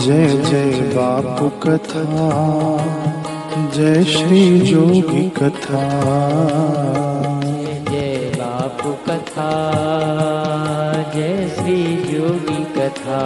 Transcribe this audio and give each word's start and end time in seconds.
जय 0.00 0.26
जय 0.26 0.80
बापू 0.94 1.48
कथा 1.48 2.02
जय 3.74 4.04
श्री 4.04 4.60
जोगी 4.60 5.22
कथा। 5.28 5.82
जय 7.90 8.32
बापू 8.36 8.92
कथा 8.92 9.50
जय 11.14 11.48
श्री 11.48 11.82
जोगी 12.12 12.64
कथा। 12.64 13.20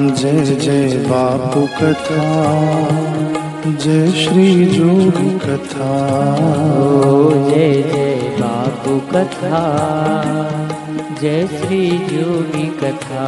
जय 0.00 0.44
जय 0.44 0.96
बापू 1.08 1.66
कथा 1.80 2.24
जय 3.66 4.10
श्री 4.12 4.66
जोगी 4.66 5.38
कथा। 5.38 5.90
जय 7.50 7.82
जय 7.82 8.36
बापू 8.40 9.00
कथा 9.12 9.62
जय 11.20 11.46
श्री 11.46 11.90
जोगी 11.90 12.66
कथा। 12.66 13.26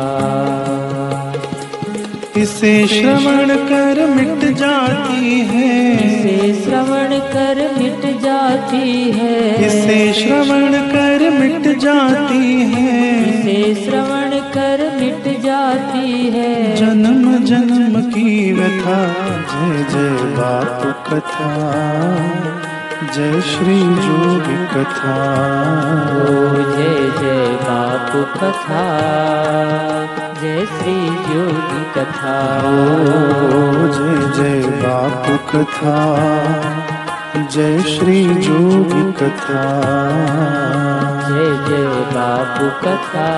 इसे 2.37 2.87
श्रवण 2.87 3.49
कर 3.49 4.07
मिट 4.07 4.57
जाती 4.57 5.41
है। 5.41 5.95
इसे 5.95 6.63
श्रवण 6.65 7.19
कर 7.19 7.75
मिट 7.79 8.21
जाती 8.21 9.11
है। 9.11 9.67
इसे 9.67 10.13
श्रवण 10.13 10.73
कर 10.73 11.31
मिट 11.31 11.79
जाती 11.79 12.63
है। 12.63 13.23
इसे 13.29 13.85
श्रवण 13.85 14.31
कर 14.31 15.01
मिट 15.01 15.41
जाती 15.43 16.31
है। 16.31 16.77
जन्म 16.77 17.45
जन्म 17.45 18.01
की 18.01 18.53
व्यथा 18.53 19.07
जय 19.53 19.77
जय 19.91 20.25
बापू 20.25 21.15
कथा 21.15 21.51
जय 23.15 23.41
श्री 23.41 23.79
जोगी 23.83 24.67
कथा। 24.67 25.17
जय 26.77 27.11
जय 27.21 27.47
बापू 27.47 28.23
कथा। 28.41 28.83
जय 30.43 30.65
श्री 30.67 30.93
योगी 31.35 31.83
कथा 31.95 32.33
जय 33.97 34.17
जय 34.37 34.71
बापू 34.83 35.37
कथा 35.51 35.99
जय 37.51 37.83
श्री 37.83 38.23
योगी 38.25 39.13
कथा। 39.13 39.63
जय 41.29 41.49
जय 41.69 41.87
बापू 42.15 42.69
कथा 42.83 43.29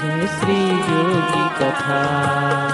जय 0.00 0.26
श्री 0.26 0.58
योगी 0.68 1.48
कथा। 1.60 2.73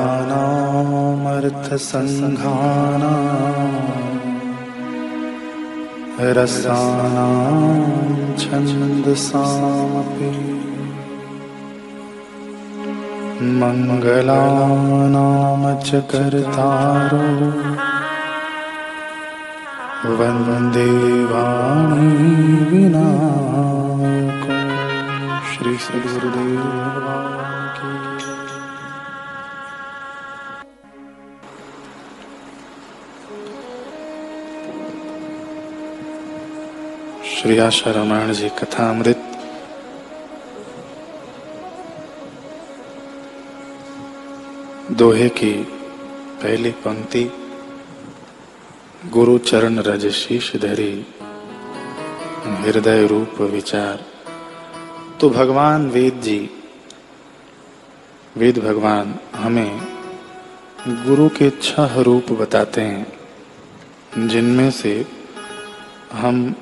रसानां 6.38 7.34
छन्दसामपि 8.44 10.30
मङ्गलानां 13.62 15.26
च 15.88 16.02
कर्तारो 16.14 17.22
वन्दे 20.20 20.90
वाणी 21.32 22.08
विनायको 22.72 24.60
श्री 25.52 25.76
श्री 37.42 37.58
आशा 37.58 37.92
रामायण 37.92 38.32
जी 38.34 38.50
कथा 38.50 38.90
अमृत 38.90 39.22
दोहे 44.92 45.30
की 45.30 45.52
पहली 46.44 46.72
पंक्ति 46.84 47.24
गुरु 49.10 49.38
चरण 49.38 49.80
रज 49.80 50.08
शीश 50.12 50.52
धरी, 50.56 50.94
हृदय 52.62 53.08
रूप 53.08 53.42
विचार। 53.52 54.06
तो 55.22 55.30
भगवान 55.30 55.90
वेद 55.90 56.22
जी, 56.22 56.40
वेद 58.38 58.60
भगवान 58.60 59.20
हमें 59.36 59.80
गुरु 60.88 61.30
के 61.30 61.50
छह 61.62 62.02
रूप 62.02 62.32
बताते 62.32 62.82
हैं, 62.82 64.28
जिनमें 64.28 64.70
से 64.72 65.08
हम 66.14 66.54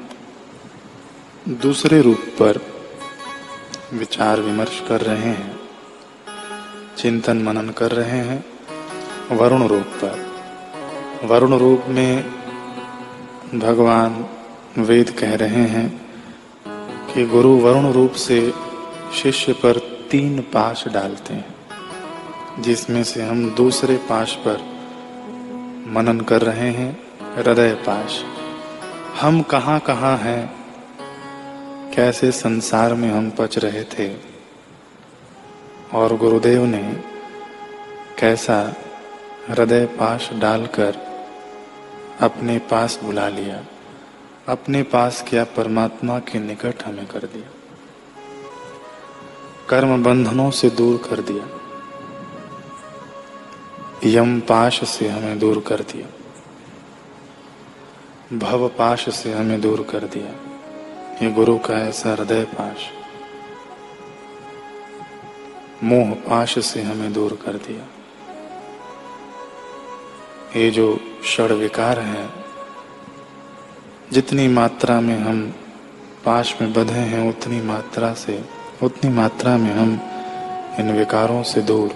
दूसरे 1.48 2.02
रूप 2.02 2.18
पर 2.18 2.62
विचार 3.94 4.42
विमर्श 4.42 4.84
कर 4.88 5.02
रहे 5.02 5.18
हैं, 5.18 5.60
चिंतन 6.98 7.38
मनन 7.38 7.70
कर 7.70 7.92
रहे 7.92 8.18
हैं, 8.18 8.46
वरुण 9.32 9.68
रूप 9.68 9.86
पर। 9.86 11.28
वरुण 11.28 11.54
रूप 11.54 11.84
में 11.88 12.26
भगवान 13.56 14.26
वेद 14.78 15.10
कह 15.10 15.36
रहे 15.36 15.64
हैं 15.64 16.02
कि 17.14 17.26
गुरु 17.26 17.50
वरुण 17.50 17.92
रूप 17.92 18.12
से 18.12 18.54
शिष्य 19.14 19.54
पर 19.54 19.78
तीन 20.12 20.42
पाश 20.42 20.88
डालते 20.88 21.34
हैं, 21.34 21.56
जिसमें 22.60 23.04
से 23.04 23.24
हम 23.24 23.50
दूसरे 23.50 23.98
पाश 23.98 24.36
पर 24.36 24.58
मनन 25.88 26.20
कर 26.20 26.42
रहे 26.42 26.72
हैं, 26.72 27.00
हृदय 27.36 27.74
पाश। 27.74 28.24
हम 29.22 29.42
कहाँ 29.42 29.80
कहाँ 29.80 30.18
हैं 30.18 30.59
कैसे 31.96 32.32
संसार 32.32 32.94
में 32.94 33.12
हम 33.12 33.30
पच 33.30 33.58
रहे 33.58 33.84
थे? 33.84 34.16
और 35.94 36.18
गुरुदेव 36.18 36.66
ने 36.66 37.04
कैसा 38.20 38.76
हृदय 39.48 39.86
पाश 39.86 40.30
डालकर 40.34 40.98
अपने 42.22 42.60
पास 42.60 43.00
बुला 43.04 43.30
लिया। 43.30 43.66
अपने 44.48 44.84
पास 44.84 45.26
किया 45.30 45.44
परमात्मा 45.44 46.20
के 46.20 46.40
निकट 46.40 46.84
हमें 46.84 47.08
कर 47.08 47.20
दिया। 47.20 47.50
कर्म 49.70 50.04
बंधनों 50.04 50.52
से 50.52 50.70
दूर 50.70 50.98
कर 51.10 51.22
दिया। 51.22 51.48
यम 54.06 54.40
पाश 54.40 54.90
से 54.90 55.08
हमें 55.10 55.40
दूर 55.40 55.60
कर 55.68 55.80
दिया। 55.80 56.08
भव 58.38 58.68
पाश 58.68 59.10
से 59.16 59.34
हमें 59.34 59.62
दूर 59.62 59.88
कर 59.92 60.00
दिया। 60.00 60.49
ये 61.22 61.30
गुरु 61.32 61.58
का 61.58 61.78
ऐसा 61.78 62.12
हृदय 62.12 62.44
पाश, 62.52 62.84
मोह 65.84 66.12
पाश 66.28 66.58
से 66.66 66.82
हमें 66.82 67.12
दूर 67.14 67.34
कर 67.44 67.54
दिया। 67.58 67.88
ये 70.56 70.70
जो 70.72 70.86
षड 71.26 71.52
विकार 71.54 72.00
है, 72.00 72.28
जितनी 74.12 74.48
मात्रा 74.48 75.00
में 75.02 75.18
हम 75.18 75.42
पाश 76.26 76.56
में 76.62 76.74
बधे 76.74 76.94
हैं, 76.94 77.28
उतनी 77.30 77.62
मात्रा 77.62 78.14
से, 78.14 78.44
उतनी 78.84 79.12
मात्रा 79.12 79.58
में 79.58 79.74
हम 79.74 80.00
इन 80.80 80.92
विकारों 80.98 81.42
से 81.44 81.62
दूर 81.62 81.94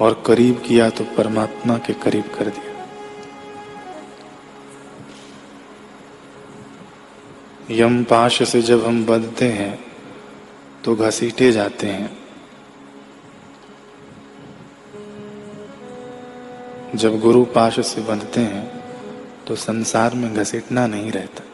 और 0.00 0.22
करीब 0.26 0.62
किया 0.66 0.88
तो 0.90 1.04
परमात्मा 1.16 1.78
के 1.78 1.92
करीब 1.94 2.24
कर 2.38 2.44
दिया। 2.46 2.67
यम 7.70 8.04
पाश 8.04 8.42
से 8.48 8.62
जब 8.62 8.84
हम 8.86 9.04
बंधते 9.06 9.44
हैं 9.44 9.78
तो 10.84 10.94
घसीटे 10.96 11.50
जाते 11.52 11.86
हैं। 11.86 12.16
जब 16.94 17.18
गुरु 17.20 17.44
पाश 17.44 17.80
से 17.86 18.00
बंधते 18.00 18.40
हैं 18.40 18.64
तो 19.46 19.56
संसार 19.56 20.14
में 20.14 20.34
घसीटना 20.34 20.86
नहीं 20.86 21.12
रहता। 21.12 21.44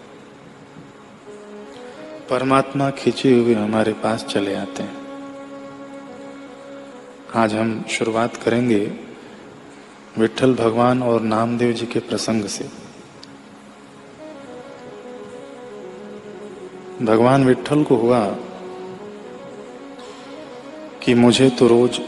परमात्मा 2.31 2.91
खींचे 2.91 3.35
हुए 3.35 3.55
हमारे 3.55 3.93
पास 3.93 4.25
चले 4.25 4.55
आते 4.55 4.83
हैं। 4.83 4.97
आज 7.35 7.55
हम 7.55 7.85
शुरुआत 7.91 8.37
करेंगे 8.37 8.81
विठल 10.19 10.55
भगवान 10.55 11.03
और 11.03 11.21
नामदेव 11.21 11.73
जी 11.73 11.87
के 11.87 12.01
प्रसंग 12.01 12.45
से। 12.47 12.84
भगवान 17.05 17.45
विठल 17.45 17.83
को 17.85 17.97
हुआ 17.97 18.25
कि 21.03 21.15
मुझे 21.15 21.49
तो 21.51 21.67
रोज 21.67 21.99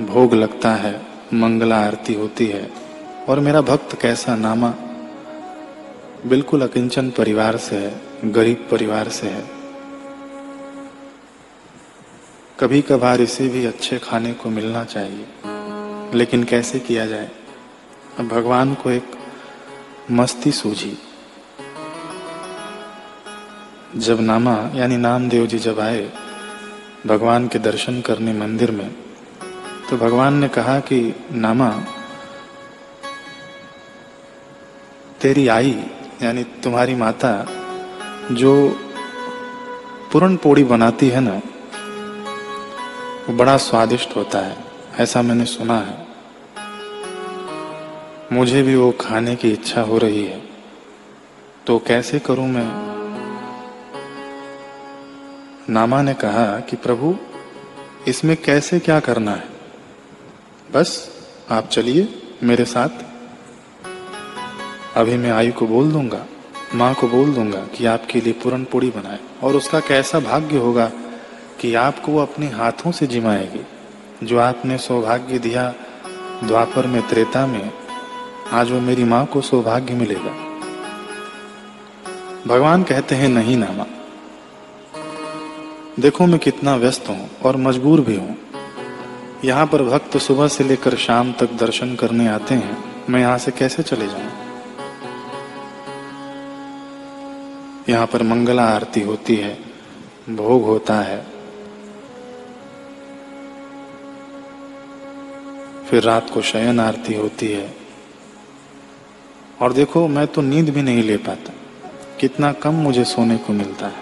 भोग 0.00 0.34
लगता 0.34 0.70
है, 0.74 0.94
मंगला 1.34 1.76
आरती 1.76 2.14
होती 2.14 2.46
है। 2.46 2.70
और 3.28 3.40
मेरा 3.40 3.60
भक्त 3.60 4.00
कैसा 4.00 4.36
नामा 4.36 4.74
बिल्कुल 6.26 6.62
अकिंचन 6.62 7.10
परिवार 7.10 7.56
से 7.56 7.76
है, 7.76 8.00
गरीब 8.24 8.66
परिवार 8.70 9.08
से 9.08 9.28
है। 9.28 9.44
कभी 12.60 12.80
कभार 12.82 13.20
इसे 13.20 13.48
भी 13.48 13.64
अच्छे 13.66 13.98
खाने 13.98 14.32
को 14.32 14.50
मिलना 14.50 14.84
चाहिए, 14.84 15.26
लेकिन 16.14 16.44
कैसे 16.44 16.78
किया 16.80 17.06
जाए? 17.06 17.30
अब 18.18 18.28
भगवान 18.28 18.74
को 18.74 18.90
एक 18.90 19.16
मस्ती 20.10 20.52
सूझी। 20.52 20.96
जब 23.96 24.20
नामा, 24.20 24.70
यानी 24.74 24.96
नामदेव 24.96 25.46
जी 25.46 25.58
जब 25.58 25.80
आए, 25.80 26.12
भगवान 27.06 27.48
के 27.48 27.58
दर्शन 27.58 28.00
करने 28.00 28.32
मंदिर 28.32 28.70
में 28.70 28.94
तो 29.90 29.96
भगवान 29.96 30.34
ने 30.34 30.48
कहा 30.48 30.80
कि, 30.80 31.14
नामा, 31.32 31.70
तेरी 35.20 35.48
आई, 35.48 35.84
यानी 36.22 36.44
तुम्हारी 36.44 36.94
माता, 36.94 37.46
जो 38.32 38.80
पूर्ण 40.12 40.36
पोड़ी 40.36 40.64
बनाती 40.64 41.08
है 41.08 41.20
ना, 41.20 41.40
वो 43.28 43.36
बड़ा 43.36 43.56
स्वादिष्ट 43.56 44.16
होता 44.16 44.38
है, 44.38 44.56
ऐसा 44.98 45.22
मैंने 45.22 45.44
सुना 45.44 45.78
है। 45.78 46.06
मुझे 48.32 48.62
भी 48.62 48.76
वो 48.76 48.90
खाने 48.90 49.36
की 49.36 49.50
इच्छा 49.50 49.80
हो 49.80 49.98
रही 49.98 50.24
है 50.24 50.42
तो 51.66 51.78
कैसे 51.78 52.18
करूँ 52.18 52.48
मैं? 52.48 52.91
नामा 55.70 56.02
ने 56.02 56.14
कहा 56.14 56.60
कि 56.60 56.76
प्रभु, 56.76 57.16
इसमें 58.08 58.36
कैसे 58.36 58.78
क्या 58.78 59.00
करना 59.00 59.30
है? 59.30 59.44
बस, 60.72 61.10
आप 61.50 61.68
चलिए 61.68 62.22
मेरे 62.42 62.64
साथ। 62.64 62.88
अभी 64.96 65.16
मैं 65.16 65.30
आयु 65.30 65.52
को 65.52 65.66
बोल 65.66 65.92
दूँगा, 65.92 66.26
माँ 66.74 66.94
को 66.94 67.08
बोल 67.08 67.34
दूँगा 67.34 67.58
कि 67.58 67.86
आपके 67.86 68.20
लिए 68.20 68.32
पूरन 68.32 68.64
पूड़ी 68.64 68.90
बनाए 68.90 69.18
और 69.42 69.56
उसका 69.56 69.80
कैसा 69.80 70.20
भाग्य 70.20 70.58
होगा 70.58 70.90
कि 71.60 71.74
आपको 71.74 72.12
वो 72.12 72.18
अपने 72.18 72.46
हाथों 72.46 72.92
से 72.92 73.06
जिमाएगी, 73.06 73.66
जो 74.26 74.38
आपने 74.38 74.78
सौभाग्य 74.78 75.38
दिया 75.38 75.74
द्वापर 76.44 76.86
में, 76.86 77.08
त्रेता 77.08 77.46
में। 77.46 77.72
आज 78.52 78.70
वो 78.70 78.80
मेरी 78.80 79.04
माँ 79.04 79.26
को 79.26 79.40
सौभाग्य 79.40 79.94
मिलेगा। 79.94 80.30
भगवान 82.46 82.82
कहते 82.82 83.14
हैं, 83.14 83.28
नहीं 83.28 83.56
नामा 83.56 83.84
देखो 86.00 86.26
मैं 86.26 86.38
कितना 86.38 86.76
व्यस्त 86.76 87.08
हूँ 87.08 87.30
और 87.44 87.56
मजबूर 87.56 88.00
भी 88.00 88.16
हूँ। 88.16 88.36
यहाँ 89.44 89.66
पर 89.66 89.82
भक्त 89.82 90.16
सुबह 90.16 90.48
से 90.48 90.64
लेकर 90.64 90.96
शाम 90.96 91.32
तक 91.32 91.52
दर्शन 91.52 91.94
करने 91.94 92.28
आते 92.28 92.54
हैं। 92.54 92.84
मैं 93.10 93.20
यहाँ 93.20 93.38
से 93.38 93.50
कैसे 93.50 93.82
चले 93.82 94.06
जाऊँ? 94.06 94.30
यहाँ 97.88 98.06
पर 98.06 98.22
मंगला 98.22 98.64
आरती 98.64 99.00
होती 99.00 99.36
है, 99.36 99.58
भोग 100.30 100.64
होता 100.64 100.94
है। 100.94 101.26
फिर 105.86 106.02
रात 106.02 106.30
को 106.30 106.42
शयन 106.42 106.80
आरती 106.80 107.14
होती 107.14 107.48
है। 107.48 107.76
और 109.62 109.72
देखो, 109.72 110.08
मैं 110.08 110.26
तो 110.26 110.42
नींद 110.42 110.70
भी 110.70 110.82
नहीं 110.82 111.02
ले 111.02 111.16
पाता। 111.16 111.52
कितना 112.20 112.52
कम 112.52 112.74
मुझे 112.74 113.04
सोने 113.04 113.36
को 113.36 113.52
मिलता 113.52 113.86
है। 113.86 114.01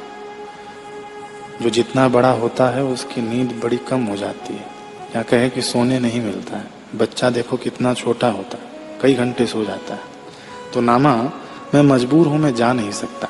जो 1.62 1.70
जितना 1.70 2.08
बड़ा 2.08 2.30
होता 2.30 2.68
है, 2.68 2.84
उसकी 2.84 3.22
नींद 3.22 3.60
बड़ी 3.64 3.76
कम 3.76 4.04
हो 4.04 4.16
जाती 4.16 4.54
है। 4.54 4.66
या 5.16 5.22
कहे 5.22 5.48
कि 5.50 5.62
सोने 5.62 5.98
नहीं 5.98 6.20
मिलता 6.20 6.56
है। 6.56 6.66
बच्चा 6.96 7.30
देखो 7.30 7.56
कितना 7.56 7.94
छोटा 7.94 8.30
होता 8.30 8.58
है, 8.58 8.64
कई 9.02 9.14
घंटे 9.14 9.46
सो 9.46 9.64
जाता 9.64 9.94
है। 9.94 10.00
तो 10.74 10.80
नामा, 10.80 11.16
मैं 11.74 11.82
मजबूर 11.82 12.26
हूँ, 12.26 12.38
मैं 12.38 12.54
जा 12.54 12.72
नहीं 12.72 12.90
सकता। 12.90 13.28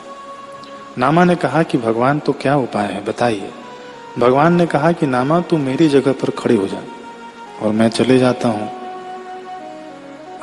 नामा 0.99 1.25
ने 1.25 1.35
कहा 1.35 1.62
कि 1.62 1.79
भगवान 1.79 2.19
तो 2.19 2.32
क्या 2.32 2.56
उपाय 2.56 2.87
है, 2.87 3.05
बताइए। 3.05 3.50
भगवान 4.19 4.55
ने 4.55 4.67
कहा 4.67 4.93
कि 4.93 5.06
नामा, 5.06 5.41
तू 5.41 5.59
मेरी 5.59 5.88
जगह 5.88 6.12
पर 6.12 6.31
खड़े 6.31 6.55
हो 6.55 6.67
जा, 6.67 6.82
और 7.62 7.73
मैं 7.73 7.88
चले 7.88 8.19
जाता 8.19 8.49
हूँ। 8.49 8.71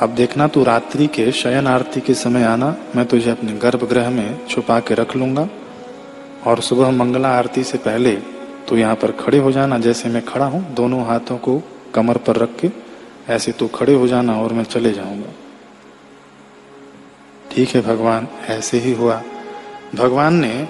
अब 0.00 0.14
देखना, 0.14 0.48
तू 0.48 0.64
रात्रि 0.64 1.06
के 1.06 1.32
शयन 1.32 1.66
आरती 1.66 2.00
के 2.00 2.14
समय 2.14 2.44
आना, 2.44 2.76
मैं 2.96 3.06
तुझे 3.06 3.30
अपने 3.30 3.52
गर्भगृह 3.52 4.10
में 4.10 4.46
छुपा 4.46 4.80
के 4.80 4.94
रख 4.94 5.16
लूँगा। 5.16 5.48
और 6.48 6.60
सुबह 6.60 6.90
मंगला 6.90 7.28
आरती 7.28 7.64
से 7.64 7.78
पहले 7.78 8.14
तो 8.68 8.76
यहाँ 8.76 8.94
पर 8.96 9.12
खड़े 9.14 9.38
हो 9.38 9.50
जाना 9.52 9.78
जैसे 9.78 10.08
मैं 10.08 10.24
खड़ा 10.24 10.46
हूँ, 10.46 10.62
दोनों 10.74 11.04
हाथों 11.06 11.36
को 11.38 11.60
कमर 11.94 12.16
पर 12.18 12.36
रख 12.36 12.56
के, 12.56 12.70
ऐसे 13.28 13.52
तो 13.52 13.66
खड़े 13.68 13.94
हो 13.94 14.06
जाना 14.08 14.40
और 14.40 14.52
मैं 14.52 14.64
चले 14.64 14.92
जाऊँगा। 14.92 15.32
ठीक 17.52 17.74
है 17.74 17.80
भगवान, 17.82 18.28
ऐसे 18.48 18.78
ही 18.78 18.92
हुआ। 18.92 19.22
भगवान 19.94 20.34
ने 20.34 20.68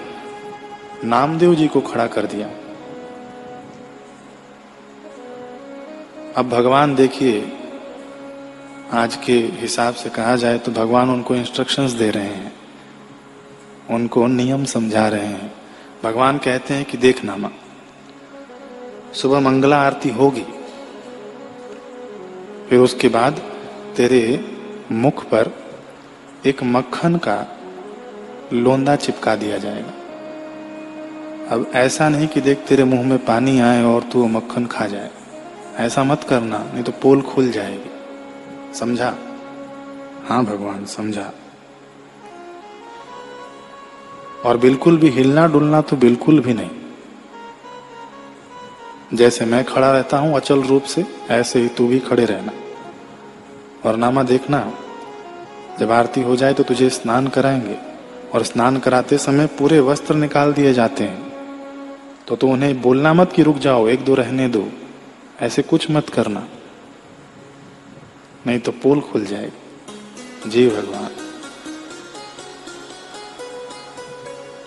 नामदेव 1.05 1.55
जी 1.55 1.67
को 1.69 1.81
खड़ा 1.81 2.07
कर 2.07 2.27
दिया। 2.27 2.49
अब 6.37 6.49
भगवान 6.49 6.95
देखिए, 6.95 7.41
आज 8.93 9.17
के 9.17 9.39
हिसाब 9.61 9.95
से 9.95 10.11
कहा 10.11 10.37
जाए 10.37 10.59
तो 10.59 10.73
भगवान 10.73 11.11
उनको 11.11 11.35
इंस्ट्रक्शंस 11.35 11.93
दे 11.93 12.11
रहे 12.11 12.25
हैं, 12.25 12.53
उनको 13.91 14.27
नियम 14.27 14.65
समझा 14.67 15.09
रहे 15.09 15.27
हैं। 15.27 15.53
भगवान 16.05 16.39
कहते 16.39 16.75
हैं 16.75 16.85
कि 16.85 16.99
देख 16.99 17.25
नामा, 17.25 17.51
सुबह 19.15 19.41
मंगला 19.41 19.79
आरती 19.83 20.09
होगी, 20.09 20.45
फिर 22.69 22.79
उसके 22.79 23.09
बाद 23.09 23.41
तेरे 23.97 24.23
मुख 24.93 25.25
पर 25.25 25.51
एक 26.47 26.63
मक्खन 26.63 27.17
का 27.17 27.37
लोंदा 28.53 28.97
चिपका 28.97 29.35
दिया 29.37 29.59
जाएगा। 29.59 29.93
अब 31.55 31.71
ऐसा 31.75 32.09
नहीं 32.09 32.29
कि 32.29 32.41
देख 32.41 32.59
तेरे 32.59 32.85
मुँह 32.85 33.07
में 33.07 33.19
पानी 33.25 33.61
आए 33.61 33.83
और 33.83 34.03
तू 34.03 34.27
मक्खन 34.27 34.67
खा 34.67 34.87
जाए। 34.87 35.11
ऐसा 35.77 36.05
मत 36.05 36.25
करना, 36.25 36.59
नहीं 36.75 36.85
तो 36.85 36.93
पोल 36.93 37.23
खुल 37.23 37.51
जाएगी। 37.51 38.75
समझा? 38.75 39.15
हाँ 40.29 40.45
भगवान, 40.45 40.85
समझा। 40.85 41.33
और 44.45 44.57
बिल्कुल 44.57 44.97
भी 44.99 45.09
हिलना 45.09 45.47
डुलना 45.47 45.81
तो 45.81 45.97
बिल्कुल 45.97 46.41
भी 46.41 46.55
नहीं। 46.55 46.71
जैसे 49.15 49.45
मैं 49.45 49.65
खड़ा 49.65 49.93
रहता 49.93 50.19
हूँ 50.19 50.35
अचल 50.37 50.63
रूप 50.63 50.83
से, 50.83 51.07
ऐसे 51.31 51.61
ही 51.61 51.69
तू 51.69 51.87
भी 51.87 51.99
खड़े 51.99 52.25
रहना। 52.25 52.53
और 53.85 53.97
नामा 53.97 54.23
देखना, 54.23 54.73
जब 55.79 55.91
आरती 55.91 56.23
हो 56.23 56.37
जाए 56.37 56.55
तो 56.55 56.63
तुझे 56.63 56.91
स्नान 56.91 57.29
कराएँगे, 57.29 57.77
और 58.35 58.43
स्नान 58.43 58.79
कराते 58.79 59.19
समय 59.19 59.47
पूरे 59.47 59.81
वस्त्र 59.81 60.15
निकाल 60.15 60.53
दिए 60.53 60.73
जाते 60.73 61.05
हैं। 61.05 61.33
तो 62.29 62.37
तू 62.37 62.53
उन्हें 62.53 62.83
बोलना 62.83 63.15
मत 63.15 63.33
कि 63.33 63.43
रुक 63.43 63.59
जाओ, 63.59 63.89
एक 63.89 64.05
दो 64.05 64.15
रहने 64.15 64.49
दो, 64.49 64.69
ऐसे 65.41 65.63
कुछ 65.63 65.91
मत 65.91 66.09
करना। 66.09 66.49
नहीं 68.47 68.59
तो 68.59 68.73
पोल 68.73 69.01
खुल 69.01 69.25
जाएगी। 69.25 70.51
जी 70.51 70.69
भगवान। 70.69 71.18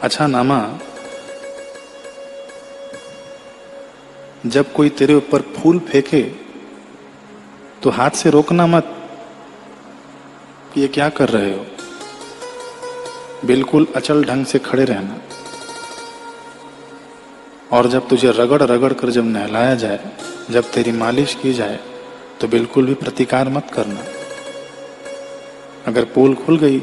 अच्छा 0.03 0.25
नामा, 0.27 0.57
जब 4.45 4.71
कोई 4.73 4.89
तेरे 4.89 5.13
ऊपर 5.15 5.41
फूल 5.53 5.79
फेंके 5.81 6.21
तो 7.83 7.89
हाथ 7.89 8.11
से 8.11 8.29
रोकना 8.29 8.65
मत 8.67 8.95
ये 10.77 10.87
क्या 10.87 11.09
कर 11.09 11.29
रहे 11.29 11.51
हो। 11.53 11.65
बिल्कुल 13.45 13.87
अचल 13.95 14.23
ढंग 14.23 14.45
से 14.45 14.59
खड़े 14.59 14.85
रहना। 14.85 15.19
और 17.71 17.87
जब 17.87 18.07
तुझे 18.07 18.31
रगड़ 18.31 18.61
रगड़ 18.63 18.93
कर 18.93 19.09
जब 19.09 19.25
नहलाया 19.25 19.75
जाए, 19.75 19.99
जब 20.51 20.71
तेरी 20.71 20.91
मालिश 20.93 21.35
की 21.41 21.53
जाए 21.53 21.79
तो 22.41 22.47
बिल्कुल 22.47 22.85
भी 22.85 22.93
प्रतिकार 22.93 23.49
मत 23.49 23.71
करना। 23.73 24.03
अगर 25.87 26.05
पोल 26.05 26.35
खुल 26.35 26.57
गई 26.57 26.79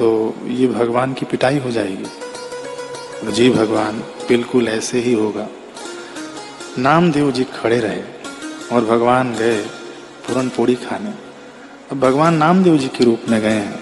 तो 0.00 0.34
ये 0.46 0.66
भगवान 0.66 1.12
की 1.12 1.26
पिटाई 1.26 1.58
हो 1.58 1.70
जाएगी। 1.70 3.32
जी 3.32 3.50
भगवान, 3.50 3.98
बिल्कुल 4.28 4.68
ऐसे 4.68 5.00
ही 5.00 5.12
होगा। 5.12 5.48
नामदेव 6.78 7.30
जी 7.30 7.44
खड़े 7.44 7.80
रहे 7.80 8.02
और 8.72 8.84
भगवान 8.84 9.34
गए 9.34 9.62
पूरन 10.26 10.48
पोड़ी 10.48 10.74
खाने। 10.74 11.10
अब 11.92 12.00
भगवान 12.00 12.34
नामदेव 12.34 12.78
जी 12.78 12.88
के 12.88 13.04
रूप 13.04 13.20
में 13.28 13.40
गए 13.40 13.48
हैं 13.48 13.80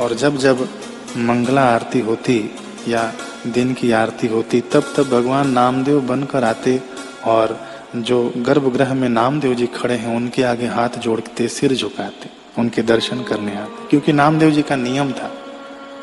और 0.00 0.14
जब 0.14 0.36
जब 0.36 0.68
मंगला 1.16 1.62
आरती 1.62 2.00
होती 2.00 2.50
या 2.88 3.12
दिन 3.46 3.74
की 3.74 3.92
आरती 3.92 4.26
होती, 4.26 4.60
तब 4.60 4.94
तब 4.96 5.02
भगवान 5.02 5.50
नामदेव 5.50 6.00
बनकर 6.00 6.44
आते 6.44 6.82
और 7.24 7.66
जो 7.96 8.32
गर्भगृह 8.36 8.94
में 8.94 9.08
नामदेव 9.08 9.54
जी 9.54 9.66
खड़े 9.66 9.94
हैं, 9.94 10.16
उनके 10.16 10.42
आगे 10.42 10.66
हाथ 10.66 10.88
जोड़ते, 10.88 11.48
सिर 11.48 11.74
झुकाते, 11.74 12.28
उनके 12.58 12.82
दर्शन 12.82 13.22
करने 13.22 13.56
आते। 13.56 13.88
क्योंकि 13.90 14.12
नामदेव 14.12 14.50
जी 14.50 14.62
का 14.62 14.76
नियम 14.76 15.12
था 15.12 15.44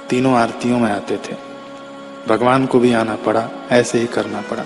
तीनों 0.10 0.34
आरतियों 0.36 0.80
में 0.80 0.92
आते 0.92 1.18
थे। 1.18 1.36
भगवान 2.28 2.66
को 2.66 2.80
भी 2.80 2.94
आना 2.94 3.16
पड़ा, 3.16 3.50
ऐसे 3.72 4.00
ही 4.00 4.08
करना 4.08 4.42
पड़ा। 4.42 4.66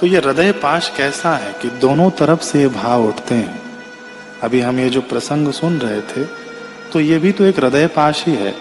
तो 0.00 0.06
ये 0.06 0.18
हृदय 0.18 0.52
पाश 0.52 0.92
कैसा 0.96 1.34
है 1.36 1.52
कि 1.52 1.68
दोनों 1.80 2.10
तरफ़ 2.10 2.40
से 2.40 2.60
ये 2.60 2.68
भाव 2.70 3.06
उठते 3.08 3.34
हैं? 3.34 3.60
अभी 4.42 4.60
हम 4.60 4.78
ये 4.78 4.88
जो 4.90 5.00
प्रसंग 5.02 5.52
सुन 5.52 5.78
रहे 5.78 6.00
थे 6.02 6.24
तो 6.92 7.00
ये 7.00 7.18
भी 7.18 7.32
तो 7.32 7.44
एक 7.44 7.58
हृदय 7.58 7.86
पाश 7.86 8.24
ही 8.26 8.34
है। 8.34 8.54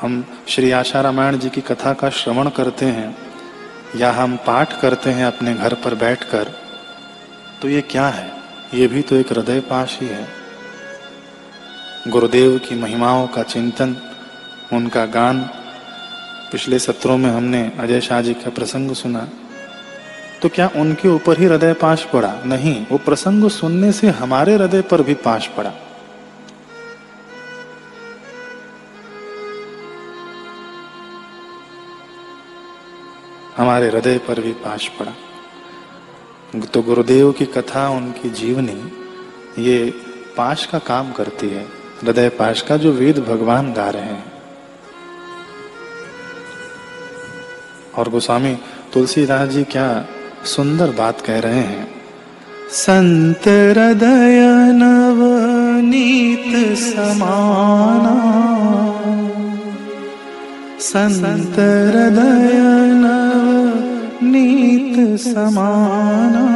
हम 0.00 0.24
श्री 0.48 0.70
आशा 0.70 1.00
रामायण 1.00 1.38
जी 1.38 1.48
की 1.50 1.60
कथा 1.60 1.92
का 1.92 2.10
श्रवण 2.10 2.48
करते 2.48 2.86
हैं, 2.86 3.16
या 3.96 4.10
हम 4.12 4.36
पाठ 4.36 4.80
करते 4.80 5.10
हैं 5.10 5.24
अपने 5.26 5.54
घर 5.54 5.74
पर 5.74 5.94
बैठकर 5.94 6.50
तो 7.62 7.68
ये 7.68 7.80
क्या 7.82 8.06
है? 8.08 8.30
ये 8.74 8.86
भी 8.86 9.02
तो 9.02 9.16
एक 9.16 9.32
हृदय 9.32 9.60
पाश 9.60 9.98
ही 10.00 10.08
है। 10.08 10.26
गुरुदेव 12.08 12.58
की 12.58 12.74
महिमाओं 12.74 13.26
का 13.26 13.42
चिंतन 13.44 13.96
उनका 14.72 15.06
गान 15.06 15.42
पिछले 16.52 16.78
सत्रों 16.78 17.18
में 17.18 17.30
हमने 17.30 17.72
अजय 17.78 18.00
शाह 18.00 18.22
जी 18.22 18.34
का 18.34 18.50
प्रसंग 18.50 18.94
सुना। 18.94 19.28
तो 20.42 20.48
क्या 20.48 20.70
उनके 20.76 21.08
ऊपर 21.08 21.38
ही 21.38 21.44
हृदय 21.44 21.72
पाश 21.72 22.04
पड़ा? 22.04 22.42
नहीं, 22.46 22.86
वो 22.92 22.98
प्रसंग 22.98 23.50
सुनने 23.50 23.92
से 23.92 24.08
हमारे 24.08 24.54
हृदय 24.54 24.80
पर 24.80 25.02
भी 25.02 25.14
पाश 25.14 25.46
पड़ा। 25.46 25.72
हमारे 33.56 33.88
हृदय 33.88 34.18
पर 34.18 34.40
भी 34.40 34.52
पाश 34.52 34.88
पड़ा। 34.88 35.12
तो 36.60 36.82
गुरुदेव 36.82 37.32
की 37.32 37.44
कथा, 37.44 37.88
उनकी 37.88 38.30
जीवनी, 38.30 38.92
ये 39.62 39.90
पाश 40.36 40.66
का 40.66 40.78
काम 40.78 41.12
करती 41.12 41.48
है। 41.48 41.64
हृदय 42.02 42.28
पाश 42.28 42.62
का 42.62 42.76
जो 42.76 42.92
वेद 42.92 43.18
भगवान 43.18 43.72
गा 43.72 43.90
रहे 43.90 44.02
हैं 44.02 44.33
और 47.98 48.08
गोस्वामी 48.08 48.58
तुलसीदास 48.92 49.48
जी 49.48 49.64
क्या 49.64 50.04
सुंदर 50.44 50.90
बात 50.90 51.20
कह 51.20 51.38
रहे 51.38 51.54
हैं। 51.54 51.88
संत 52.70 53.48
हृदय 53.48 54.72
नवनीत 54.72 56.78
समाना। 56.78 58.34
संत 60.80 61.58
हृदय 61.58 62.50
नवनीत 63.04 65.20
समाना। 65.20 66.46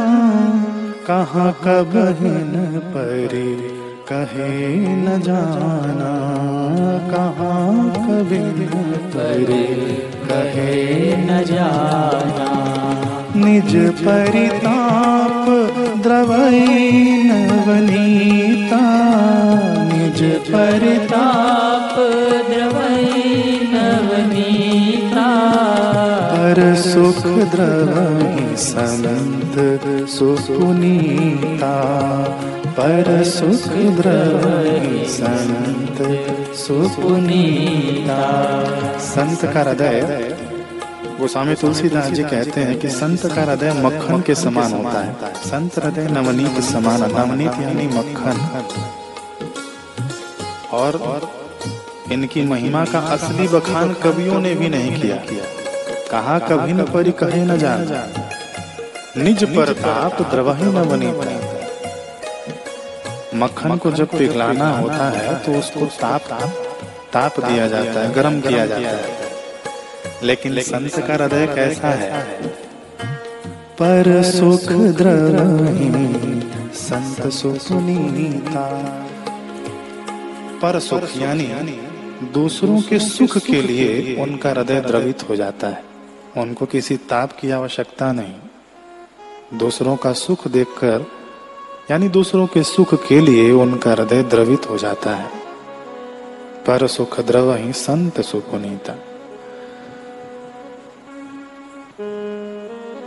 कहाँ 1.07 1.59
कब 1.63 2.17
न 2.21 2.81
परे 2.85 3.78
कहे 4.11 4.77
न 4.77 5.21
जाना, 5.21 6.11
कहाँ 7.11 7.89
कभी 7.89 8.67
परे 9.13 9.63
कहे 10.29 11.17
न 11.17 11.43
जाना। 11.43 12.49
निज 13.35 13.75
परिताप 13.75 15.45
द्रवई 16.03 16.89
नवनीता। 17.23 18.81
निज 19.93 20.23
परिताप 20.39 21.95
द्रवई 22.49 23.59
नवनीता। 23.73 25.29
पर 26.31 26.75
सुख 26.75 27.27
द्रवई 27.27 28.55
संत 28.55 29.79
सुपुनीता 30.09 31.75
पर 32.79 33.23
सुख 33.23 33.61
संत 35.09 35.97
सुपुनीता। 36.55 38.19
संत 38.99 39.45
का 39.53 39.59
हृदय, 39.59 40.35
गोस्वामी 41.19 41.55
तुलसीदास 41.55 42.07
जी 42.07 42.23
कहते 42.23 42.61
हैं 42.61 42.79
कि 42.79 42.89
संत 42.89 43.25
का 43.25 43.41
हृदय 43.41 43.73
मक्खन 43.73 44.21
के 44.21 44.35
समान 44.35 44.73
होता 44.73 44.99
है। 44.99 45.15
संत 45.33 45.77
हृदय 45.79 46.07
नवनीत 46.07 46.61
समान, 46.61 47.03
नवनीत 47.03 47.51
यानी 47.61 47.87
मक्खन। 47.87 48.63
और 50.71 51.21
इनकी 52.11 52.41
महिमा 52.43 52.85
का 52.85 52.99
असली 52.99 53.47
बखान 53.47 53.93
कवियों 53.93 54.39
ने 54.41 54.55
भी 54.55 54.69
नहीं 54.69 55.01
किया। 55.01 55.15
कहा 56.11 56.39
कभी 56.39 56.73
न 56.73 56.83
परी 56.83 57.11
कहे 57.11 57.45
न 57.45 57.57
जान। 57.57 58.03
निज 59.17 59.43
पर 59.43 59.73
ताप 59.73 60.21
द्रवही 60.21 60.63
न 60.63 60.83
बनी। 60.89 61.48
मक्खन 63.35 63.77
को 63.77 63.91
जब 63.91 64.07
पिघलाना 64.07 64.69
होता 64.71 65.09
है 65.09 65.39
तो 65.39 65.51
उसको 65.53 65.85
ताप 65.85 66.21
ताप 67.13 67.39
दिया 67.39 67.67
जाता 67.67 67.99
है, 67.99 68.13
गर्म 68.13 68.39
किया 68.41 68.65
जाता 68.65 68.89
है। 68.89 69.17
लेकिन 70.23 70.61
संत 70.61 70.95
का 71.07 71.13
हृदय 71.13 71.47
कैसा 71.47 71.87
है? 71.87 72.37
पर 73.81 74.23
सुख 74.23 74.71
द्रवही 74.97 75.89
संत 76.73 77.27
सुनीता 77.27 78.65
पर 80.61 80.79
सुख 80.79 81.17
यानी 81.17 81.45
दूसरों 82.33 82.81
के 82.81 82.99
सुख 82.99 83.37
के 83.37 83.61
लिए 83.61 84.15
उनका 84.23 84.49
हृदय 84.49 84.81
द्रवित 84.81 85.29
हो 85.29 85.35
जाता 85.35 85.67
है। 85.67 85.83
उनको 86.37 86.65
किसी 86.65 86.97
ताप 86.97 87.31
की 87.31 87.51
आवश्यकता 87.51 88.11
नहीं। 88.11 89.57
दूसरों 89.57 89.95
का 89.95 90.13
सुख 90.13 90.47
देखकर 90.47 91.05
यानी 91.91 92.09
दूसरों 92.09 92.47
के 92.47 92.63
सुख 92.63 93.07
के 93.07 93.19
लिए 93.19 93.51
उनका 93.51 93.91
हृदय 93.91 94.23
द्रवित 94.23 94.69
हो 94.69 94.77
जाता 94.77 95.15
है। 95.15 95.39
पर 96.67 96.87
सुख 96.87 97.19
द्रव 97.19 97.55
ही 97.55 97.73
संत 97.73 98.21
सुपुनीता 98.21 98.95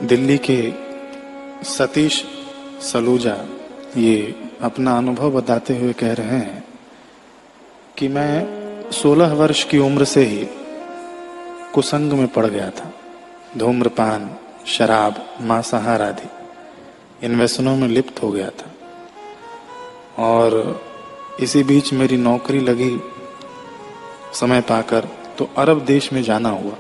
दिल्ली 0.07 0.39
के 0.39 0.73
सतीश 1.65 2.25
सलूजा 2.83 3.37
ये 3.97 4.35
अपना 4.63 4.99
अनुभव 4.99 5.31
बताते 5.31 5.79
हुए 5.79 5.93
कह 5.93 6.13
रहे 6.13 6.27
हैं 6.27 6.65
कि 7.99 8.09
मैं 8.09 8.33
16 8.91 9.33
वर्ष 9.33 9.65
की 9.65 9.79
उम्र 9.79 10.05
से 10.05 10.25
ही 10.25 10.47
कुसंग 11.75 12.13
में 12.13 12.29
पड़ 12.29 12.47
गया 12.47 12.71
था। 12.71 12.93
धूम्रपान, 13.57 14.37
शराब, 14.67 15.27
मांसाहार 15.41 16.03
आदि, 16.03 16.29
इन 17.27 17.37
व्यसनों 17.37 17.77
में 17.77 17.89
लिप्त 17.89 18.23
हो 18.23 18.31
गया 18.31 18.51
था। 18.51 18.72
और 20.19 20.81
इसी 21.41 21.63
बीच 21.63 21.93
मेरी 21.93 22.17
नौकरी 22.17 22.61
लगी 22.61 22.97
समय 24.35 24.61
पाकर 24.61 25.09
तो 25.39 25.49
अरब 25.59 25.85
देश 25.85 26.13
में 26.13 26.23
जाना 26.23 26.49
हुआ। 26.49 26.77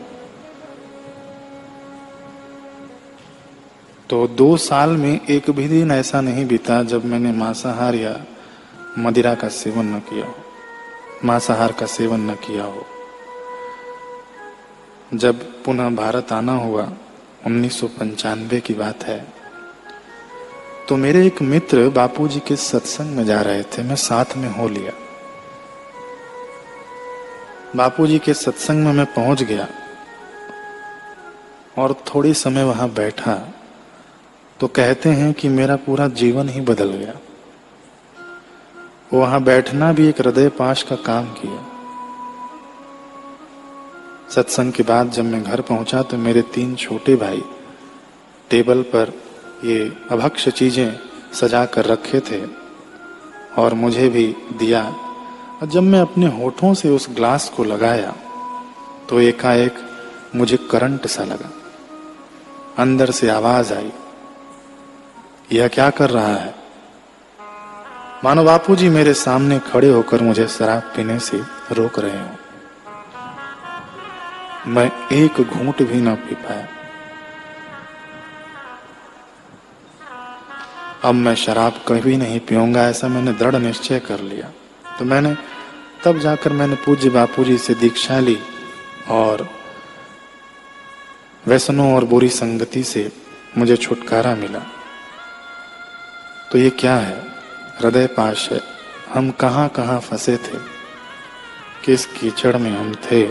तो 4.10 4.26
दो 4.28 4.56
साल 4.56 4.90
में 4.90 5.20
एक 5.26 5.50
भी 5.50 5.68
दिन 5.68 5.90
ऐसा 5.90 6.20
नहीं 6.20 6.46
बीता 6.46 6.82
जब 6.82 7.04
मैंने 7.04 7.32
मांसाहार 7.32 7.94
या 7.94 8.14
मदिरा 8.98 9.34
का 9.34 9.48
सेवन 9.48 9.86
न 9.86 9.98
किया 10.00 10.26
हो, 10.26 10.34
मांसाहार 11.24 11.72
का 11.72 11.86
सेवन 11.86 12.20
न 12.20 12.34
किया 12.34 12.64
हो। 12.64 12.84
जब 15.14 15.62
पुनः 15.64 15.88
भारत 15.96 16.32
आना 16.32 16.56
हुआ, 16.56 16.92
उन्नीस 17.46 17.80
सौ 17.80 17.86
पंचानबे 17.86 18.60
की 18.60 18.74
बात 18.74 19.04
है 19.04 19.41
तो 20.88 20.96
मेरे 20.96 21.26
एक 21.26 21.40
मित्र 21.42 21.88
बापूजी 21.88 22.40
के 22.40 22.56
सत्संग 22.56 23.16
में 23.16 23.24
जा 23.24 23.40
रहे 23.40 23.62
थे, 23.62 23.82
मैं 23.82 23.96
साथ 23.96 24.36
में 24.36 24.48
हो 24.50 24.68
लिया। 24.68 24.92
बापूजी 27.76 28.18
के 28.18 28.34
सत्संग 28.34 28.84
में 28.84 28.92
मैं 28.92 29.06
पहुँच 29.06 29.42
गया 29.42 29.68
और 31.78 31.94
थोड़ी 32.08 32.34
समय 32.34 32.64
वहाँ 32.64 32.88
बैठा 32.90 33.34
तो 34.60 34.66
कहते 34.68 35.08
हैं 35.08 35.32
कि 35.34 35.48
मेरा 35.48 35.76
पूरा 35.76 36.08
जीवन 36.14 36.48
ही 36.48 36.60
बदल 36.60 36.90
गया। 36.90 37.14
वहाँ 39.12 39.42
बैठना 39.42 39.92
भी 39.92 40.08
एक 40.08 40.20
हृदय 40.20 40.48
पाश 40.48 40.82
का 40.82 40.96
काम 40.96 41.32
किया। 41.32 41.64
सत्संग 44.30 44.72
के 44.72 44.82
बाद 44.82 45.10
जब 45.10 45.24
मैं 45.24 45.42
घर 45.42 45.60
पहुँचा 45.60 46.02
तो 46.02 46.16
मेरे 46.18 46.42
तीन 46.54 46.74
छोटे 46.76 47.16
भाई 47.16 47.42
टेबल 48.50 48.82
पर 48.82 49.12
ये 49.64 49.78
अभक्ष 50.10 50.48
चीज़ें 50.48 50.98
सजा 51.32 51.64
कर 51.64 51.84
रखे 51.84 52.20
थे 52.20 52.40
और 53.58 53.74
मुझे 53.74 54.08
भी 54.08 54.26
दिया। 54.58 54.82
और 54.82 55.68
जब 55.68 55.82
मैं 55.82 56.00
अपने 56.00 56.26
होठों 56.28 56.72
से 56.74 56.90
उस 56.90 57.06
ग्लास 57.10 57.48
को 57.56 57.64
लगाया 57.64 58.14
तो 59.08 59.20
एकाएक 59.20 59.74
मुझे 60.36 60.56
करंट 60.70 61.06
सा 61.06 61.24
लगा। 61.24 61.50
अंदर 62.78 63.10
से 63.10 63.28
आवाज़ 63.28 63.72
आई, 63.74 63.92
यह 65.52 65.68
क्या 65.68 65.90
कर 65.90 66.10
रहा 66.10 66.34
है? 66.34 66.54
मानो 68.24 68.44
बापू 68.44 68.76
जी 68.76 68.88
मेरे 68.88 69.14
सामने 69.14 69.58
खड़े 69.62 69.88
होकर 69.88 70.22
मुझे 70.22 70.46
शराब 70.48 70.82
पीने 70.96 71.18
से 71.20 71.38
रोक 71.72 71.98
रहे 71.98 72.18
हो। 72.18 72.34
मैं 74.66 74.90
एक 75.12 75.40
घूंट 75.42 75.82
भी 75.82 76.00
ना 76.00 76.14
पी 76.16 76.34
पाया। 76.34 76.66
अब 81.04 81.14
मैं 81.14 81.34
शराब 81.34 81.72
कभी 81.88 82.16
नहीं 82.16 82.40
पीऊँगा, 82.40 82.88
ऐसा 82.88 83.08
मैंने 83.08 83.32
दृढ़ 83.32 83.56
निश्चय 83.56 83.98
कर 83.98 84.20
लिया। 84.20 84.48
तो 84.98 85.04
मैंने, 85.04 85.36
तब 86.04 86.18
जाकर 86.18 86.52
मैंने 86.52 86.74
पूज्य 86.74 87.10
बापू 87.10 87.44
जी 87.44 87.58
से 87.58 87.74
दीक्षा 87.74 88.18
ली 88.18 88.38
और 89.08 89.48
व्यसनों 91.46 91.94
और 91.94 92.04
बुरी 92.04 92.28
संगति 92.28 92.82
से 92.82 93.12
मुझे 93.58 93.76
छुटकारा 93.76 94.34
मिला। 94.34 94.58
तो 96.52 96.58
ये 96.58 96.70
क्या 96.70 96.96
है? 96.96 97.18
हृदय 97.80 98.06
पाश 98.06 98.52
है। 98.52 98.60
हम 99.14 99.30
कहाँ 99.30 99.68
कहाँ 99.68 100.00
फंसे 100.00 100.36
थे? 100.36 100.58
किस 101.84 102.06
कीचड़ 102.06 102.56
में 102.56 102.78
हम 102.78 102.94
थे? 102.94 103.28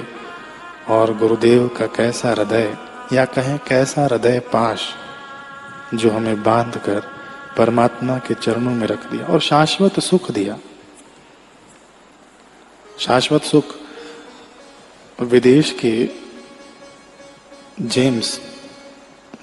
और 0.90 1.18
गुरुदेव 1.18 1.68
का 1.68 1.86
कैसा 1.86 2.30
हृदय 2.30 2.78
या 3.14 3.26
कहें 3.26 3.60
कैसा 3.68 4.06
हृदय 4.06 4.40
पाश 4.40 4.96
जो 5.94 6.10
हमें 6.10 6.44
बाँध 6.44 6.78
कर 6.78 7.21
परमात्मा 7.58 8.18
के 8.18 8.34
चरणों 8.34 8.72
में 8.72 8.88
रख 8.88 9.12
दिया 9.12 9.26
और 9.26 9.42
शाश्वत 9.42 10.00
सुख 10.00 10.32
दिया। 10.32 10.58
शाश्वत 13.00 13.42
सुख 13.42 13.76
विदेश 15.20 15.72
के 15.86 16.10
जेम्स 17.82 18.40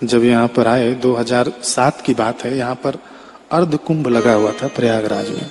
जब 0.04 0.24
यहाँ 0.24 0.48
पर 0.48 0.66
आए 0.66 0.92
2007 0.94 2.00
की 2.00 2.14
बात 2.14 2.44
है, 2.44 2.56
यहाँ 2.56 2.74
पर 2.74 2.98
अर्ध 3.52 3.76
कुंभ 3.76 4.08
लगा 4.08 4.32
हुआ 4.32 4.52
था 4.52 4.68
प्रयागराज 4.68 5.30
में। 5.30 5.50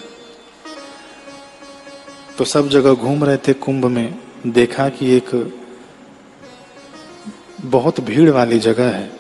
तो 2.38 2.46
सब 2.46 2.70
जगह 2.70 2.94
घूम 2.94 3.24
रहे 3.24 3.38
थे 3.38 3.54
कुंभ 3.54 3.86
में, 3.86 4.20
देखा 4.48 4.90
कि 4.90 5.16
एक 5.16 5.30
बहुत 7.62 8.00
भीड़ 8.00 8.30
वाली 8.30 8.60
जगह 8.60 8.90
है। 8.90 9.17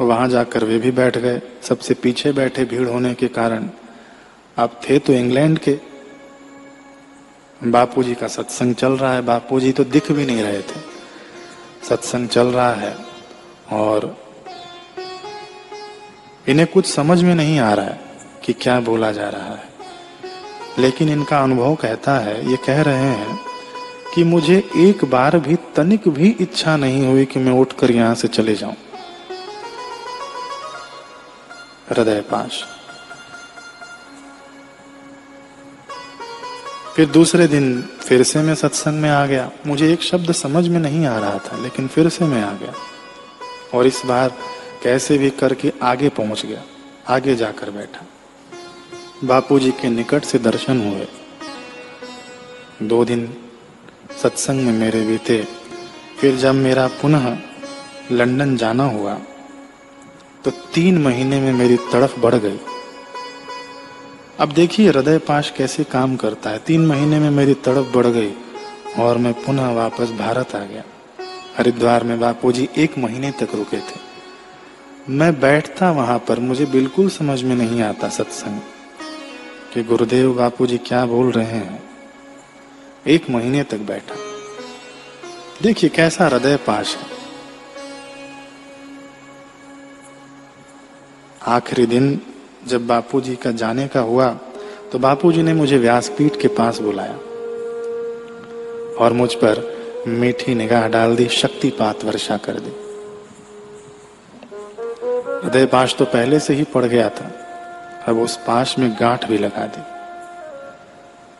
वहाँ 0.00 0.28
जाकर 0.28 0.64
वे 0.64 0.78
भी 0.78 0.90
बैठ 0.90 1.18
गए। 1.18 1.40
सबसे 1.62 1.94
पीछे 1.94 2.32
बैठे 2.32 2.64
भीड़ 2.64 2.88
होने 2.88 3.14
के 3.14 3.28
कारण 3.28 3.68
अब 4.56 4.80
थे 4.88 4.98
तो 4.98 5.12
इंग्लैंड 5.12 5.58
के। 5.58 5.78
बापूजी 7.60 8.14
का 8.14 8.28
सत्संग 8.28 8.74
चल 8.74 8.92
रहा 8.92 9.12
है। 9.14 9.22
बापूजी 9.22 9.72
तो 9.72 9.84
दिख 9.84 10.12
भी 10.12 10.26
नहीं 10.26 10.42
रहे 10.42 10.60
थे। 10.60 10.80
सत्संग 11.88 12.28
चल 12.28 12.46
रहा 12.46 12.72
है 12.72 12.94
और 13.72 14.16
इन्हें 16.48 16.66
कुछ 16.68 16.86
समझ 16.86 17.22
में 17.22 17.34
नहीं 17.34 17.58
आ 17.58 17.72
रहा 17.74 17.86
है 17.86 18.00
कि 18.44 18.52
क्या 18.52 18.80
बोला 18.80 19.12
जा 19.12 19.28
रहा 19.28 19.54
है। 19.54 19.74
लेकिन 20.78 21.08
इनका 21.08 21.38
अनुभव 21.38 21.74
कहता 21.74 22.18
है, 22.18 22.50
ये 22.50 22.56
कह 22.56 22.82
रहे 22.82 23.08
हैं 23.10 23.38
कि 24.14 24.24
मुझे 24.24 24.56
एक 24.76 25.04
बार 25.04 25.38
भी 25.38 25.56
तनिक 25.76 26.08
भी 26.08 26.36
इच्छा 26.40 26.76
नहीं 26.76 27.06
हुई 27.06 27.24
कि 27.24 27.40
मैं 27.40 27.52
उठकर 27.52 27.90
यहाँ 27.90 28.14
से 28.14 28.28
चले 28.28 28.54
जाऊँ। 28.54 28.76
हृदय 31.90 32.20
पाश 32.20 32.64
फिर 36.96 37.08
दूसरे 37.08 37.46
दिन 37.46 37.82
फिर 37.82 38.22
से 38.22 38.42
मैं 38.42 38.54
सत्संग 38.54 39.00
में 39.00 39.10
आ 39.10 39.26
गया। 39.26 39.50
मुझे 39.66 39.92
एक 39.92 40.02
शब्द 40.02 40.32
समझ 40.32 40.68
में 40.68 40.78
नहीं 40.80 41.06
आ 41.06 41.18
रहा 41.18 41.38
था, 41.38 41.56
लेकिन 41.56 41.88
फिर 41.88 42.08
से 42.08 42.24
मैं 42.24 42.42
आ 42.42 42.52
गया। 42.52 42.72
और 43.74 43.86
इस 43.86 44.02
बार 44.06 44.32
कैसे 44.82 45.18
भी 45.18 45.30
करके 45.30 45.72
आगे 45.82 46.08
पहुँच 46.08 46.46
गया, 46.46 46.62
आगे 47.08 47.34
जाकर 47.34 47.70
बैठा। 47.70 48.06
बापूजी 49.24 49.70
के 49.70 49.88
निकट 49.88 50.24
से 50.24 50.38
दर्शन 50.38 50.80
हुए। 50.80 51.08
दो 52.82 53.04
दिन 53.04 53.36
सत्संग 54.22 54.60
में 54.60 54.72
मेरे 54.72 55.02
बीते। 55.02 55.48
फिर 56.20 56.36
जब 56.36 56.54
मेरा 56.54 56.86
पुनः 56.86 57.36
लंदन 58.12 58.56
जाना 58.56 58.84
हुआ 58.84 59.18
तो 60.46 60.52
तीन 60.74 60.98
महीने 60.98 61.40
में 61.40 61.52
मेरी 61.52 61.76
तड़फ 61.76 62.18
बढ़ 62.18 62.34
गई। 62.34 62.58
अब 64.40 64.52
देखिए 64.52 64.88
हृदय 64.88 65.18
पाश 65.18 65.50
कैसे 65.50 65.84
काम 65.84 66.16
करता 66.16 66.50
है। 66.50 66.58
तीन 66.58 66.86
महीने 66.86 67.18
में 67.18 67.30
मेरी 67.30 67.54
तड़फ 67.54 67.92
बढ़ 67.94 68.06
गई 68.06 68.32
और 68.98 69.18
मैं 69.18 69.32
पुनः 69.32 69.70
वापस 69.70 70.10
भारत 70.10 70.54
आ 70.54 70.58
गया। 70.58 70.82
हरिद्वार 71.58 72.04
में 72.04 72.20
बापू 72.20 72.52
जी 72.52 72.68
एक 72.76 72.98
महीने 72.98 73.30
तक 73.30 73.48
रुके 73.54 73.76
थे। 73.76 74.00
मैं 75.08 75.40
बैठता 75.40 75.90
वहाँ 75.90 76.18
पर, 76.18 76.40
मुझे 76.40 76.66
बिल्कुल 76.66 77.08
समझ 77.08 77.42
में 77.42 77.56
नहीं 77.56 77.82
आता 77.82 78.08
सत्संग 78.08 78.60
कि 79.74 79.82
गुरुदेव 79.82 80.34
बापू 80.34 80.66
जी 80.66 80.78
क्या 80.78 81.06
बोल 81.06 81.30
रहे 81.30 81.46
हैं। 81.46 81.82
एक 83.06 83.30
महीने 83.30 83.62
तक 83.62 83.78
बैठा। 83.78 84.16
देखिए 85.62 85.90
कैसा 85.90 86.26
हृदय 86.26 86.56
पाश 86.56 86.96
है। 86.96 87.25
आखिरी 91.46 91.86
दिन 91.86 92.20
जब 92.68 92.86
बापू 92.86 93.20
जी 93.20 93.34
का 93.36 93.50
जाने 93.52 93.86
का 93.88 94.00
हुआ 94.00 94.28
तो 94.92 94.98
बापू 94.98 95.32
जी 95.32 95.42
ने 95.42 95.52
मुझे 95.54 95.78
व्यासपीठ 95.78 96.40
के 96.40 96.48
पास 96.50 96.78
बुलाया 96.80 97.14
और 98.96 99.12
मुझ 99.12 99.32
पर 99.34 99.60
मीठी 100.08 100.54
निगाह 100.54 100.86
डाल 100.88 101.16
दी, 101.16 101.26
शक्तिपात 101.28 102.04
वर्षा 102.04 102.36
कर 102.36 102.58
दी। 102.58 102.70
हृदय 105.42 105.66
पाश 105.66 105.94
तो 105.94 106.04
पहले 106.04 106.40
से 106.40 106.54
ही 106.54 106.64
पड़ 106.64 106.84
गया 106.84 107.08
था, 107.10 107.30
अब 108.08 108.18
उस 108.18 108.36
पाश 108.46 108.78
में 108.78 108.90
गांठ 109.00 109.28
भी 109.28 109.38
लगा 109.38 109.66
दी। 109.66 109.82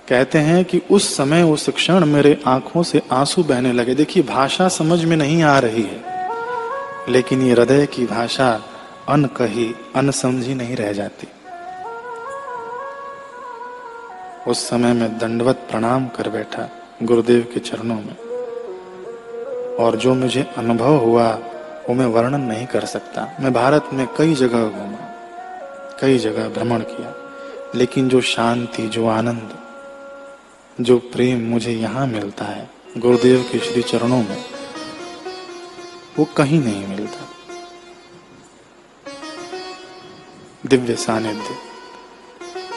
कहते 0.09 0.39
हैं 0.39 0.65
कि 0.65 0.81
उस 0.91 1.15
समय 1.17 1.43
उस 1.43 1.69
क्षण 1.71 2.05
मेरे 2.05 2.39
आँखों 2.47 2.83
से 2.83 3.03
आँसू 3.13 3.43
बहने 3.43 3.73
लगे। 3.73 3.95
देखिए, 3.95 4.23
भाषा 4.23 4.69
समझ 4.69 5.05
में 5.05 5.17
नहीं 5.17 5.43
आ 5.43 5.59
रही 5.59 5.83
है, 5.83 6.01
लेकिन 7.09 7.43
ये 7.43 7.53
हृदय 7.53 7.87
की 7.87 8.07
भाषा 8.07 8.51
अन 9.09 9.25
कही, 9.25 9.75
अन 9.97 10.11
समझी 10.11 10.55
नहीं 10.55 10.77
रह 10.77 10.93
जाती। 10.93 11.29
उस 14.51 14.69
समय 14.69 14.93
में 14.93 15.19
दंडवत 15.19 15.57
प्रणाम 15.71 16.09
कर 16.09 16.29
बैठा 16.29 16.71
गुरुदेव 17.03 17.49
के 17.55 17.61
चरणों 17.61 17.95
में। 17.95 18.17
और 19.77 19.97
जो 19.97 20.15
मुझे 20.15 20.51
अनुभव 20.57 20.97
हुआ, 20.97 21.29
वो 21.89 21.95
मैं 21.95 22.07
वर्णन 22.07 22.41
नहीं 22.41 22.67
कर 22.67 22.85
सकता। 22.85 23.37
मैं 23.41 23.53
भारत 23.53 23.89
में 23.93 24.09
कई 24.19 24.35
जगह 24.35 24.69
घूमा, 24.69 24.99
कई 26.01 26.19
जगह 26.19 26.49
भ्रमण 26.49 26.81
किया, 26.81 27.15
लेकिन 27.75 28.09
जो 28.09 28.21
शांति, 28.21 28.89
जो 28.89 29.09
आनंद, 29.09 29.59
जो 30.81 30.99
प्रेम 30.99 31.41
मुझे 31.41 31.73
यहाँ 31.73 32.07
मिलता 32.07 32.45
है, 32.45 32.71
गुरुदेव 32.99 33.49
के 33.53 33.59
श्री 33.59 33.83
चरणों 33.83 34.23
में, 34.23 34.45
वो 36.19 36.25
कहीं 36.25 36.61
नहीं 36.61 36.87
मिलता। 36.87 37.36
दिव्य 40.67 40.95
सानिध्य 40.95 41.57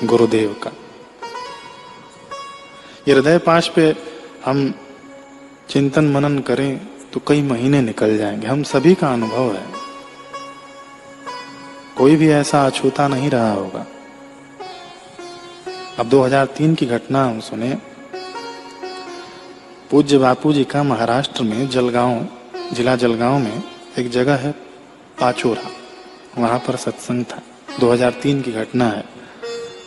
गुरुदेव 0.08 0.62
का। 0.64 0.72
ये 3.08 3.14
हृदय 3.14 3.38
पाश 3.38 3.68
पे 3.70 3.96
हम 4.46 4.74
चिंतन 5.70 6.06
मनन 6.06 6.40
करें 6.40 6.88
तो 7.14 7.22
कई 7.28 7.42
महीने 7.42 7.82
निकल 7.82 8.18
जाएँगे। 8.18 8.48
हम 8.48 8.64
सभी 8.64 8.96
का 8.96 9.14
अनुभव 9.14 9.54
है। 9.54 9.68
कोई 11.98 12.16
भी 12.16 12.30
ऐसा 12.30 12.66
अछूता 12.66 13.08
नहीं 13.08 13.30
रहा 13.30 13.54
होगा। 13.54 13.86
अब 16.00 16.06
2003 16.06 16.76
की 16.76 16.86
घटना 16.86 17.26
हम 17.26 17.40
सुने। 17.40 17.78
पूज्य 19.92 20.18
बापू 20.18 20.54
जी 20.54 20.64
का 20.64 20.84
महाराष्ट्र 20.84 21.44
में 21.44 21.70
जलगांव, 21.70 22.28
जिला 22.74 22.96
जलगांव 22.96 23.40
में 23.40 23.64
एक 24.00 24.10
जगह 24.10 24.36
है, 24.36 24.52
पाचोरा। 25.20 25.72
वहाँ 26.42 26.60
पर 26.60 26.76
सत्संग 26.76 27.26
था। 27.26 27.42
2003 27.80 28.42
की 28.42 28.52
घटना 28.52 28.86
है। 28.86 29.04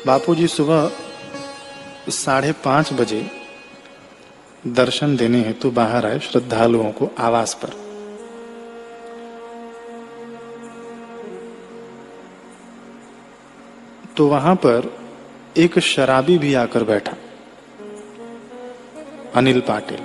बापू 0.07 0.35
जी 0.35 0.47
सुबह 0.47 0.91
साढ़े 2.09 2.53
पाँच 2.53 2.93
बजे 2.93 3.31
दर्शन 4.67 5.17
देने 5.17 5.41
हेतु 5.41 5.71
बाहर 5.71 6.07
आए 6.07 6.19
श्रद्धालुओं 6.19 6.93
को 6.93 7.11
आवास 7.19 7.55
पर। 7.55 7.69
तो 14.17 14.29
वहाँ 14.29 14.55
पर 14.55 14.95
एक 15.57 15.79
शराबी 15.79 16.39
भी 16.39 16.55
आकर 16.55 16.85
बैठा। 16.85 17.15
अनिल 19.35 19.61
पाटिल। 19.61 19.99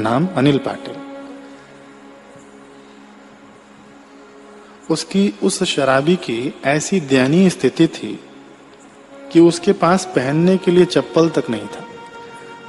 नाम 0.00 0.28
अनिल 0.36 0.58
पाटिल। 0.58 1.11
उसकी 4.92 5.34
उस 5.42 5.62
शराबी 5.64 6.16
की 6.16 6.54
ऐसी 6.64 7.00
दयनीय 7.00 7.50
स्थिति 7.50 7.86
थी 7.88 8.20
कि 9.32 9.40
उसके 9.40 9.72
पास 9.72 10.04
पहनने 10.04 10.56
के 10.56 10.70
लिए 10.70 10.84
चप्पल 10.84 11.28
तक 11.28 11.50
नहीं 11.50 11.66
था। 11.66 11.84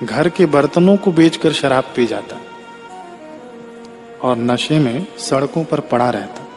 घर 0.03 0.29
के 0.29 0.45
बर्तनों 0.45 0.97
को 0.97 1.11
बेचकर 1.11 1.53
शराब 1.53 1.83
पी 1.95 2.05
जाता 2.05 2.37
और 4.21 4.37
नशे 4.37 4.79
में 4.79 5.05
सड़कों 5.17 5.63
पर 5.63 5.79
पड़ा 5.79 6.09
रहता। 6.09 6.47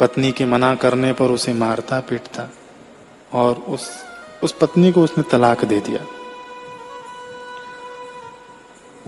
पत्नी 0.00 0.32
के 0.32 0.44
मना 0.44 0.74
करने 0.74 1.12
पर 1.12 1.24
उसे 1.24 1.52
मारता 1.54 2.00
पीटता 2.00 2.50
और 3.32 3.54
उस 3.54 3.90
उस 4.42 4.52
पत्नी 4.52 4.92
को 4.92 5.02
उसने 5.02 5.24
तलाक 5.30 5.64
दे 5.64 5.80
दिया। 5.80 6.06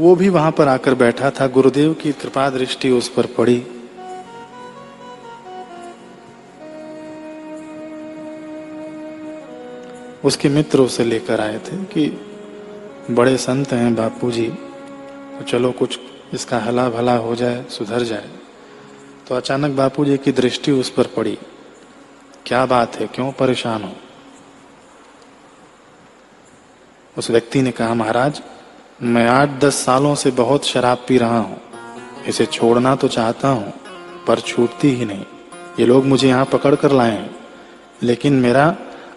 वो 0.00 0.14
भी 0.16 0.28
वहाँ 0.28 0.52
पर 0.52 0.68
आकर 0.68 0.94
बैठा 0.94 1.30
था। 1.30 1.46
गुरुदेव 1.46 1.94
की 1.94 2.12
कृपा 2.12 2.48
दृष्टि 2.50 2.90
उस 2.90 3.08
पर 3.08 3.26
पड़ी। 3.26 3.66
उसके 10.24 10.48
मित्र 10.48 10.81
उसे 10.81 11.04
लेकर 11.04 11.40
आए 11.40 11.59
थे 11.59 11.85
कि 11.85 12.20
बड़े 13.11 13.37
संत 13.37 13.72
हैं 13.72 13.94
बापूजी 13.94 14.48
तो 15.38 15.44
चलो 15.44 15.72
कुछ 15.72 15.98
इसका 16.35 16.59
हला 16.59 16.88
भला 16.88 17.16
हो 17.16 17.35
जाए, 17.35 17.64
सुधर 17.70 18.02
जाए। 18.02 18.31
तो 19.28 19.35
अचानक 19.35 19.76
बापू 19.76 20.04
जी 20.04 20.18
की 20.18 20.33
दृष्टि 20.33 20.72
उस 20.72 20.90
पर 20.90 21.07
पड़ी। 21.07 21.38
क्या 22.46 22.66
बात 22.66 22.96
है, 22.96 23.07
क्यों 23.07 23.33
परेशान 23.33 23.83
हो? 23.83 23.92
उस 27.18 27.31
व्यक्ति 27.31 27.62
ने 27.62 27.70
कहा, 27.70 27.94
महाराज, 27.94 28.42
मैं 29.02 29.28
आठ 29.28 29.48
दस 29.48 29.74
सालों 29.74 30.14
से 30.14 30.31
बहुत 30.31 30.66
शराब 30.66 31.04
पी 31.09 31.18
रहा 31.18 31.38
हूँ। 31.38 31.61
इसे 32.26 32.46
छोड़ना 32.46 32.96
तो 32.96 33.09
चाहता 33.09 33.48
हूँ, 33.48 33.72
पर 34.26 34.40
छूटती 34.40 34.88
ही 34.88 35.04
नहीं। 35.04 35.24
ये 35.81 35.87
लोग 35.87 36.04
मुझे 36.04 36.28
यहाँ 36.28 36.44
पकड़ 36.44 36.74
कर 36.74 36.92
लाए 36.92 37.12
हैं। 37.12 37.37
लेकिन 38.02 38.33
मेरा 38.33 38.76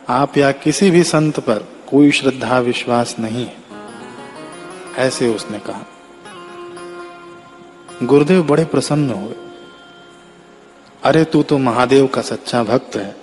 आप 0.10 0.38
या 0.38 0.52
किसी 0.52 0.92
भी 0.92 1.04
संत 1.04 1.40
पर 1.40 1.68
कोई 1.90 2.12
श्रद्धा, 2.12 2.60
विश्वास 2.60 3.16
नहीं 3.20 3.46
है। 3.46 3.58
ऐसे 4.98 5.36
उसने 5.36 5.60
कहा। 5.60 5.82
गुरुदेव 8.04 8.44
बड़े 8.44 8.66
प्रसन्न 8.66 9.10
हुए 9.10 9.36
अरे 11.04 11.24
तू 11.24 11.44
तो 11.44 11.58
महादेव 11.58 12.08
का 12.08 12.22
सच्चा 12.22 12.64
भक्त 12.64 12.96
है। 12.96 13.16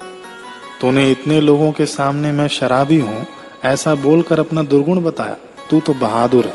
तूने 0.81 1.11
इतने 1.11 1.41
लोगों 1.41 1.73
के 1.73 1.87
सामने 1.87 2.33
मैं 2.33 2.49
शराबी 2.49 3.01
हूँ, 3.01 3.27
ऐसा 3.65 3.95
बोलकर 3.95 4.41
अपना 4.41 4.63
दुर्गुण 4.63 5.01
बताया। 5.01 5.37
तू 5.71 5.81
तो 5.81 5.95
बहादुर 5.95 6.47
है। 6.47 6.55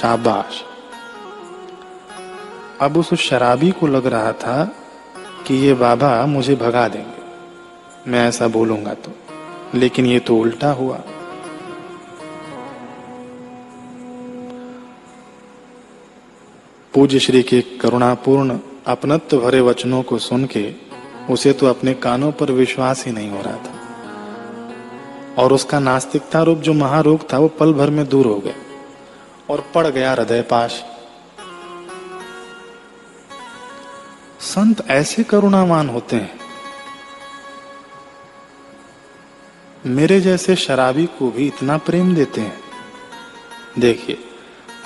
शाबाश। 0.00 0.64
अब 2.80 2.96
उस 2.96 3.14
शराबी 3.14 3.70
को 3.70 3.86
लग 3.86 4.06
रहा 4.06 4.32
था 4.32 4.76
कि 5.46 5.54
ये 5.54 5.74
बाबा 5.74 6.26
मुझे 6.26 6.54
भगा 6.54 6.88
देंगे। 6.88 7.22
मैं 8.10 8.28
ऐसा 8.28 8.48
बोलूँगा 8.48 8.94
तो। 8.94 9.21
लेकिन 9.74 10.06
ये 10.06 10.18
तो 10.18 10.36
उल्टा 10.36 10.70
हुआ। 10.72 10.96
पूज्य 16.94 17.18
श्री 17.18 17.42
के 17.42 17.60
करुणापूर्ण, 17.60 18.58
अपनत्व 18.86 19.40
भरे 19.40 19.60
वचनों 19.60 20.02
को 20.02 20.18
सुन 20.18 20.44
के 20.46 20.74
उसे 21.30 21.52
तो 21.52 21.66
अपने 21.66 21.94
कानों 21.94 22.32
पर 22.32 22.50
विश्वास 22.52 23.06
ही 23.06 23.12
नहीं 23.12 23.30
हो 23.30 23.42
रहा 23.42 23.56
था। 23.56 23.74
और 25.42 25.52
उसका 25.52 25.78
नास्तिकता 25.78 26.42
रूप 26.42 26.58
जो 26.58 26.72
महारोग 26.72 27.32
था, 27.32 27.38
वो 27.38 27.48
पल 27.48 27.72
भर 27.72 27.90
में 27.90 28.08
दूर 28.08 28.26
हो 28.26 28.38
गया 28.38 28.54
और 29.50 29.64
पड़ 29.74 29.86
गया 29.86 30.12
हृदय 30.12 30.42
पाश। 30.42 30.82
संत 34.40 34.90
ऐसे 34.90 35.22
करुणावान 35.22 35.88
होते 35.88 36.16
हैं 36.16 36.41
मेरे 39.86 40.20
जैसे 40.20 40.56
शराबी 40.56 41.06
को 41.06 41.30
भी 41.30 41.46
इतना 41.46 41.78
प्रेम 41.78 42.14
देते 42.14 42.40
हैं। 42.40 42.60
देखिए, 43.78 44.18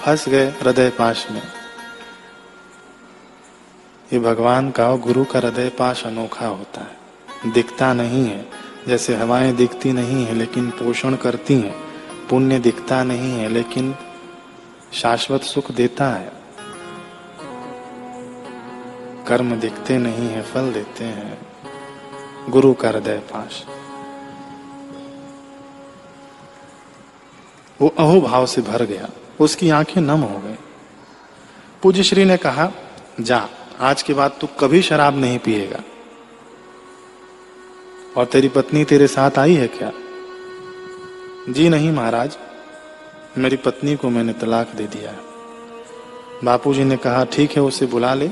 फंस 0.01 0.29
गए 0.29 0.47
हृदय 0.47 0.91
पाश 0.91 1.31
में। 1.31 1.43
ये 4.13 4.19
भगवान 4.19 4.71
का 4.71 4.97
गुरु 4.97 5.25
का 5.25 5.39
हृदय 5.39 5.69
पाश 5.69 6.07
अनोखा 6.07 6.47
होता 6.47 6.81
है। 6.81 6.99
दिखता 7.53 7.93
नहीं 7.93 8.27
है, 8.27 8.49
जैसे 8.89 9.15
हवाएँ 9.15 9.53
दिखती 9.53 9.93
नहीं 9.93 10.27
है, 10.27 10.35
लेकिन 10.35 10.71
पोषण 10.71 11.17
करती 11.17 11.55
हैं। 11.55 11.75
पुण्य 12.31 12.59
दिखता 12.59 13.05
नहीं 13.05 13.33
है, 13.33 13.49
लेकिन 13.49 13.95
शाश्वत 14.93 15.43
सुख 15.43 15.73
देता 15.73 16.09
है। 16.09 16.33
कर्म 19.29 19.57
दिखते 19.57 19.99
नहीं 19.99 20.29
है, 20.29 20.43
फल 20.43 20.73
देते 20.73 21.05
हैं। 21.05 21.39
गुरु 22.49 22.75
का 22.75 22.89
हृदय 22.89 23.19
पाश। 23.19 23.67
वो 27.81 27.95
अहोभाव 27.99 28.47
से 28.47 28.63
भर 28.63 28.83
गया। 28.85 29.09
उसकी 29.41 29.71
आँखें 29.71 30.01
नम 30.01 30.21
हो 30.21 30.39
गई। 30.39 30.55
पूज्य 31.83 32.03
श्री 32.03 32.25
ने 32.25 32.37
कहा, 32.37 32.73
जा, 33.21 33.49
आज 33.81 34.03
के 34.03 34.15
बाद 34.15 34.33
तू 34.41 34.47
कभी 34.47 34.83
शराब 34.83 35.19
नहीं 35.19 35.39
पिएगा। 35.39 35.81
और 38.17 38.25
तेरी 38.25 38.49
पत्नी 38.49 38.85
तेरे 38.85 39.07
साथ 39.07 39.39
आई 39.39 39.55
है 39.55 39.69
क्या? 39.69 39.93
जी 41.49 41.69
नहीं 41.69 41.93
महाराज, 41.93 42.39
मेरी 43.39 43.57
पत्नी 43.57 43.97
को 43.97 44.11
मैंने 44.11 44.33
तलाक 44.33 44.71
दे 44.75 44.87
दिया 44.87 45.11
है। 45.11 45.19
बापूजी 46.45 46.85
ने 46.85 46.97
कहा, 46.97 47.25
ठीक 47.25 47.51
है, 47.51 47.63
उसे 47.63 47.87
बुला 47.87 48.15
ले, 48.15 48.31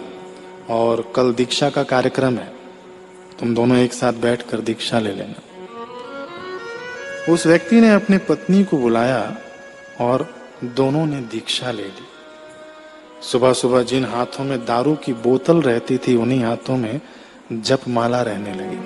और 0.71 1.13
कल 1.17 1.33
दीक्षा 1.33 1.71
का 1.71 1.83
कार्यक्रम 1.83 2.35
है। 2.35 2.57
तुम 3.41 3.55
दोनों 3.55 3.77
एक 3.77 3.93
साथ 3.93 4.13
बैठकर 4.13 4.61
दीक्षा 4.61 4.99
ले 4.99 5.13
लेना। 5.13 5.54
उस 7.29 7.47
व्यक्ति 7.47 7.81
ने 7.81 7.91
अपनी 7.91 8.19
पत्नी 8.19 8.65
को 8.65 8.79
बुलाया 8.79 9.37
और 10.01 10.35
दोनों 10.65 11.07
ने 11.07 11.21
दीक्षा 11.21 11.71
ले 11.71 11.83
ली। 11.83 12.07
सुबह 13.23 13.53
सुबह 13.53 13.83
जिन 13.83 14.05
हाथों 14.05 14.45
में 14.45 14.65
दारू 14.65 14.95
की 14.95 15.13
बोतल 15.13 15.63
रहती 15.63 15.99
थी, 15.99 16.17
उन्हीं 16.17 16.45
हाथों 16.45 16.77
में 16.77 17.01
जप 17.53 17.81
माला 17.89 18.23
रहने 18.23 18.55
लगी। 18.55 18.79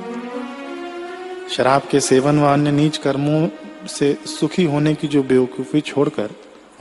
शराब 1.48 1.82
के 1.90 2.00
सेवन 2.00 2.38
व 2.38 2.46
अन्य 2.46 2.70
नीच 2.70 2.96
कर्मों 2.96 3.48
से 3.88 4.18
सुखी 4.26 4.64
होने 4.64 4.94
की 4.94 5.08
जो 5.08 5.22
बेवकूफ़ी 5.22 5.80
छोड़कर 5.80 6.30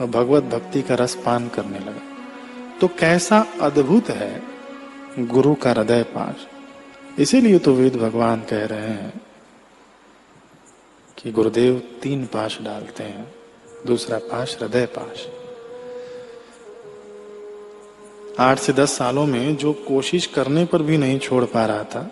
वह 0.00 0.06
भगवत 0.06 0.42
भक्ति 0.42 0.82
का 0.82 0.94
रस 0.94 1.14
पान 1.14 1.48
करने 1.48 1.78
लगा। 1.78 2.02
तो 2.80 2.88
कैसा 2.88 3.46
अद्भुत 3.60 4.10
है 4.10 4.42
गुरु 5.18 5.54
का 5.54 5.70
हृदय 5.70 6.02
पाश 6.02 6.46
इसीलिए 7.20 7.58
तो 7.58 7.72
वेद 7.74 7.96
भगवान 7.96 8.40
कह 8.40 8.64
रहे 8.66 8.80
हैं 8.80 9.12
कि 11.18 11.30
गुरुदेव 11.32 11.82
तीन 12.02 12.26
पाश 12.26 12.58
डालते 12.62 13.02
हैं, 13.02 13.34
दूसरा 13.86 14.18
पाश 14.18 14.58
हृदय 14.60 14.86
पाश। 14.86 15.28
आठ 18.40 18.58
से 18.58 18.72
दस 18.72 18.96
सालों 18.98 19.26
में 19.26 19.56
जो 19.56 19.72
कोशिश 19.72 20.26
करने 20.26 20.64
पर 20.64 20.82
भी 20.82 20.98
नहीं 20.98 21.18
छोड़ 21.18 21.44
पा 21.44 21.66
रहा 21.66 21.84
था, 21.84 22.10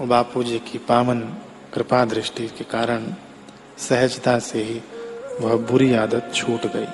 वो 0.00 0.06
बापू 0.06 0.42
जी 0.42 0.58
की 0.58 0.78
पावन 0.78 1.20
कृपा 1.74 2.04
दृष्टि 2.04 2.48
के 2.48 2.64
कारण 2.64 3.06
सहजता 3.78 4.38
से 4.38 4.62
ही 4.62 4.82
वह 5.40 5.56
बुरी 5.56 5.94
आदत 5.94 6.32
छूट 6.34 6.66
गई। 6.66 6.88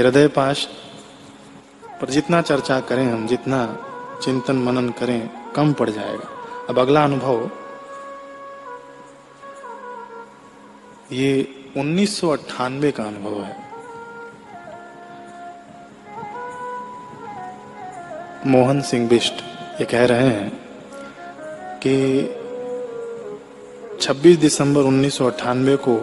हृदय 0.00 0.28
पाश 0.28 0.68
पर 2.00 2.10
जितना 2.10 2.42
चर्चा 2.42 2.80
करें 2.80 3.06
हम, 3.06 3.26
जितना 3.26 3.78
चिंतन 4.22 4.56
मनन 4.56 4.88
करें, 4.90 5.30
कम 5.56 5.72
पड़ 5.72 5.90
जाएगा। 5.90 6.28
अब 6.68 6.78
अगला 6.78 7.04
अनुभव 7.04 7.50
ये 11.12 11.48
उन्नीस 11.76 12.20
का 12.92 13.04
अनुभव 13.04 13.42
है। 13.42 13.56
मोहन 18.46 18.80
सिंह 18.80 19.08
बिष्ट 19.08 19.42
ये 19.80 19.84
कह 19.84 20.04
रहे 20.04 20.28
हैं 20.28 20.50
कि 21.86 21.94
26 24.00 24.36
दिसंबर 24.36 24.80
उन्नीस 24.80 25.16
सौ 25.18 25.26
अट्ठानबे 25.26 25.76
को 25.76 25.96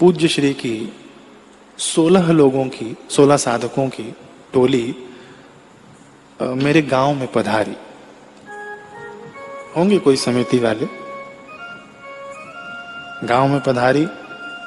पूज्य 0.00 0.28
श्री 0.28 0.52
की 0.54 0.76
16 1.78 2.30
लोगों 2.30 2.64
की 2.68 2.96
16 3.10 3.36
साधकों 3.36 3.88
की 3.88 4.14
टोली 4.52 4.84
मेरे 6.42 6.82
गाँव 6.82 7.14
में 7.14 7.32
पधारी। 7.32 7.76
होंगे 9.76 9.98
कोई 9.98 10.16
समिति 10.16 10.58
वाले। 10.58 10.86
गाँव 13.26 13.48
में 13.48 13.60
पधारी 13.60 14.06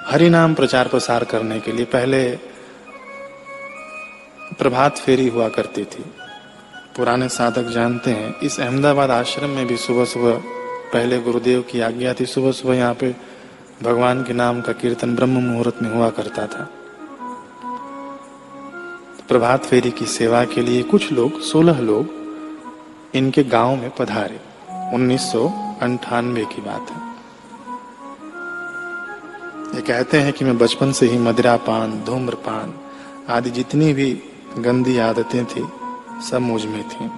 हरि 0.06 0.30
नाम 0.30 0.54
प्रचार 0.54 0.88
प्रसार 0.88 1.24
करने 1.24 1.60
के 1.60 1.72
लिए 1.72 1.86
पहले 1.86 2.36
प्रभात 4.60 4.98
फेरी 4.98 5.28
हुआ 5.28 5.50
करती 5.50 5.84
थी। 5.84 6.04
पुराने 6.98 7.30
साधक 7.30 7.64
जानते 7.64 8.12
हैं, 8.12 8.40
इस 8.40 8.60
अहमदाबाद 8.60 9.12
आश्रम 9.12 9.50
में 9.50 9.68
भी 9.68 9.78
सुबह 9.78 10.06
सुबह 10.06 10.32
पहले 10.94 11.20
गुरुदेव 11.20 11.62
की 11.62 11.80
आज्ञा 11.80 12.14
थी। 12.14 12.26
सुबह 12.26 12.52
सुबह 12.52 12.76
यहाँ 12.76 12.94
पे 12.94 13.16
भगवान 13.84 14.24
के 14.24 14.34
नाम 14.34 14.62
का 14.62 14.74
कीर्तन 14.74 15.16
ब्रह्म 15.16 15.44
मुहूर्त 15.44 15.82
में 15.82 15.96
हुआ 15.96 16.10
करता 16.10 16.48
था। 16.48 16.70
प्रभात 19.30 19.66
फेरी 19.66 19.92
की 19.92 20.06
सेवा 20.06 20.46
के 20.46 20.62
लिए 20.62 20.84
कुछ 20.84 21.12
लोग, 21.12 21.42
सोलह 21.42 21.80
लोग, 21.80 22.10
इनके 23.16 23.44
गाँव 23.44 23.76
में 23.76 23.90
पधारे। 23.90 24.47
उन्नीस 24.94 25.32
की 25.36 26.62
बात 26.62 26.92
है। 26.92 27.08
ये 29.76 29.82
कहते 29.82 30.20
हैं 30.20 30.34
कि 30.34 30.46
मैं 30.46 30.58
बचपन 30.58 30.92
से 30.92 31.06
ही 31.06 31.18
मदिरा 31.18 31.58
पान 31.58 32.04
धूम्रपान 32.06 32.74
आदि 33.30 33.50
जितनी 33.50 33.94
भी 33.94 34.24
गंदी 34.58 34.98
आदतें 34.98 35.46
थी, 35.46 35.68
सब 36.30 36.40
मुझमें 36.42 36.90
थी। 36.90 37.12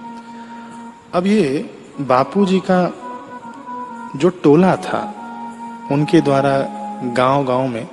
अब 1.12 1.26
ये 1.26 1.70
बापूजी 2.00 2.62
का 2.70 2.94
जो 4.16 4.28
टोला 4.28 4.76
था, 4.76 5.14
उनके 5.92 6.20
द्वारा 6.20 6.58
गाँव 7.04 7.44
गाँव 7.44 7.66
में, 7.66 7.88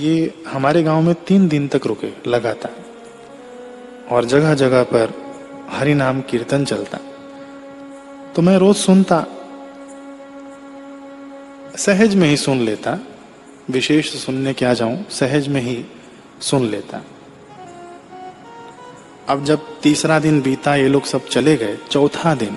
ये 0.00 0.44
हमारे 0.48 0.82
गाँव 0.82 1.02
में 1.02 1.14
तीन 1.14 1.48
दिन 1.48 1.68
तक 1.68 1.86
रुके, 1.86 2.30
लगातार। 2.30 2.82
और 4.14 4.24
जगह 4.24 4.54
जगह 4.54 4.82
पर 4.82 5.12
हरि 5.70 5.94
नाम 5.94 6.20
कीर्तन 6.20 6.64
चलता। 6.64 6.98
तो 8.36 8.42
मैं 8.42 8.56
रोज 8.58 8.76
सुनता, 8.76 9.24
सहज 11.76 12.14
में 12.14 12.28
ही 12.28 12.36
सुन 12.36 12.60
लेता, 12.60 12.98
विशेष 13.70 14.12
सुनने 14.16 14.52
क्या 14.52 14.72
जाऊँ, 14.74 15.04
सहज 15.10 15.48
में 15.48 15.60
ही 15.60 15.84
सुन 16.40 16.64
लेता। 16.66 17.02
अब 19.28 19.44
जब 19.44 19.66
तीसरा 19.82 20.18
दिन 20.18 20.40
बीता, 20.42 20.74
ये 20.76 20.88
लोग 20.88 21.04
सब 21.04 21.26
चले 21.26 21.56
गए, 21.56 21.76
चौथा 21.90 22.34
दिन, 22.34 22.56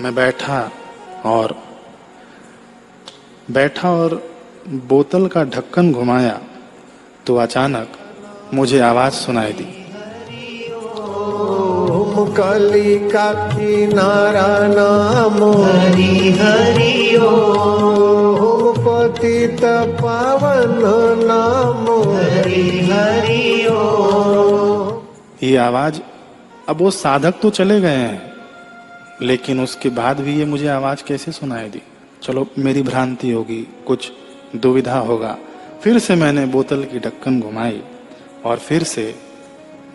मैं 0.00 0.14
बैठा 0.14 0.60
और 1.24 1.56
बैठा 3.50 3.90
और 3.92 4.22
बोतल 4.68 5.26
का 5.28 5.44
ढक्कन 5.44 5.92
घुमाया 5.92 6.40
तो 7.26 7.36
अचानक 7.36 7.98
मुझे 8.54 8.80
आवाज़ 8.80 9.14
सुनाई 9.14 9.52
दी। 9.52 9.85
कली 12.36 12.98
का 13.10 13.32
किनारा 13.50 14.48
नाम 14.68 15.38
हरि 15.62 16.30
हरि 16.40 17.16
ओम 17.16 18.74
पतित 18.78 19.64
पावन 20.00 20.74
नाम 21.24 21.86
हरि 22.12 22.64
हरि 22.90 23.66
ओम 23.66 25.02
ये 25.42 25.56
आवाज़ 25.56 26.00
अब 26.68 26.76
वो 26.76 26.90
साधक 26.90 27.34
तो 27.42 27.50
चले 27.50 27.80
गए 27.80 27.96
हैं 27.96 28.32
लेकिन 29.22 29.60
उसके 29.60 29.88
बाद 29.88 30.20
भी 30.20 30.38
ये 30.38 30.44
मुझे 30.44 30.68
आवाज़ 30.68 31.04
कैसे 31.08 31.32
सुनाई 31.32 31.68
दी? 31.68 31.82
चलो 32.22 32.46
मेरी 32.58 32.82
भ्रांति 32.82 33.30
होगी 33.30 33.66
कुछ 33.86 34.12
दुविधा 34.56 34.98
होगा। 34.98 35.36
फिर 35.82 35.98
से 35.98 36.14
मैंने 36.14 36.46
बोतल 36.46 36.84
की 36.84 36.98
ढक्कन 36.98 37.40
घुमाई 37.40 37.82
और 38.44 38.58
फिर 38.58 38.82
से 38.82 39.14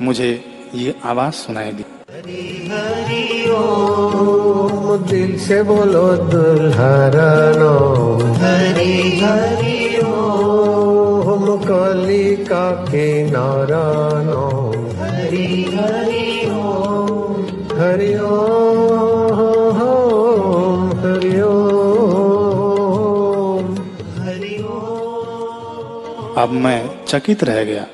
मुझे 0.02 0.32
ये 0.76 0.96
आवाज़ 1.06 1.34
सुनाई 1.34 1.72
दी। 1.72 1.86
हरि 2.12 3.50
ओम 3.50 4.16
ओम 4.22 4.88
दिल 5.10 5.38
से 5.40 5.58
बोलो 5.64 6.02
दुल्हरा 6.32 7.28
नाम 7.60 8.24
हरि 8.42 8.96
हरि 9.22 9.78
ओम 10.08 11.46
कली 11.64 12.26
का 12.50 12.66
किनारा 12.90 13.86
नाम 14.28 14.84
हरि 15.00 15.46
हरि 15.78 16.26
हरि 17.80 18.12
ओम 18.18 19.32
हरि 21.06 21.34
ओम 21.46 21.72
हरि 24.26 24.62
ओम 24.64 24.84
अब 26.44 26.60
मैं 26.66 26.80
चकित 27.08 27.44
रह 27.44 27.64
गया। 27.64 27.86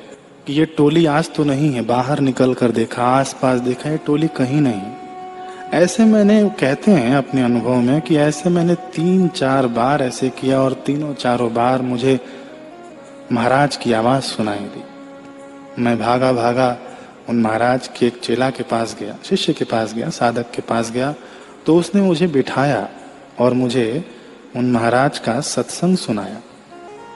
कि 0.48 0.54
ये 0.54 0.64
टोली 0.66 1.04
आज 1.06 1.28
तो 1.34 1.44
नहीं 1.44 1.72
है, 1.72 1.80
बाहर 1.84 2.20
निकल 2.20 2.52
कर 2.54 2.70
देखा 2.70 3.02
आस 3.06 3.32
पास 3.32 3.58
देखा, 3.60 3.90
ये 3.90 3.96
टोली 3.96 4.28
कहीं 4.28 4.60
नहीं। 4.60 5.72
ऐसे 5.74 6.04
मैंने, 6.04 6.38
कहते 6.50 6.90
हैं 6.90 7.16
अपने 7.16 7.42
अनुभव 7.42 7.76
में 7.78 8.00
कि 8.00 8.16
ऐसे 8.16 8.50
मैंने 8.50 8.74
तीन 8.94 9.28
चार 9.30 9.66
बार 9.68 10.02
ऐसे 10.02 10.30
किया 10.30 10.60
और 10.60 10.72
तीनों 10.86 11.12
चारों 11.14 11.52
बार 11.54 11.82
मुझे 11.82 12.18
महाराज 13.32 13.76
की 13.76 13.92
आवाज़ 13.92 14.24
सुनाई 14.24 14.58
दी। 14.58 15.82
मैं 15.82 15.98
भागा 15.98 16.32
भागा 16.32 16.76
उन 17.28 17.42
महाराज 17.42 17.90
के 17.98 18.06
एक 18.06 18.20
चेला 18.20 18.50
के 18.50 18.62
पास 18.64 18.96
गया, 19.00 19.16
शिष्य 19.24 19.52
के 19.52 19.64
पास 19.66 19.94
गया, 19.94 20.10
साधक 20.10 20.50
के 20.50 20.62
पास 20.62 20.90
गया 20.92 21.14
तो 21.66 21.76
उसने 21.76 22.02
मुझे 22.02 22.26
बिठाया 22.26 22.88
और 23.38 23.54
मुझे 23.54 24.04
उन 24.56 24.72
महाराज 24.72 25.18
का 25.18 25.40
सत्संग 25.46 25.96
सुनाया, 25.98 26.42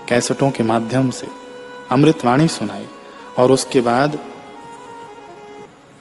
कैसेटों 0.08 0.50
के 0.50 0.64
माध्यम 0.64 1.10
से, 1.10 1.26
अमृतवाणी 1.90 2.48
सुनाई। 2.50 2.86
और 3.38 3.52
उसके 3.52 3.80
बाद 3.80 4.18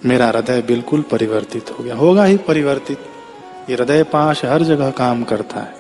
मेरा 0.05 0.27
हृदय 0.27 0.61
बिल्कुल 0.61 1.01
परिवर्तित 1.01 1.75
हो 1.79 1.83
गया। 1.83 1.95
होगा 1.95 2.23
ही 2.23 2.37
परिवर्तित। 2.37 2.99
ये 3.69 3.75
हृदय 3.75 4.03
पाश 4.03 4.45
हर 4.45 4.63
जगह 4.63 4.89
काम 4.89 5.23
करता 5.23 5.59
है। 5.59 5.75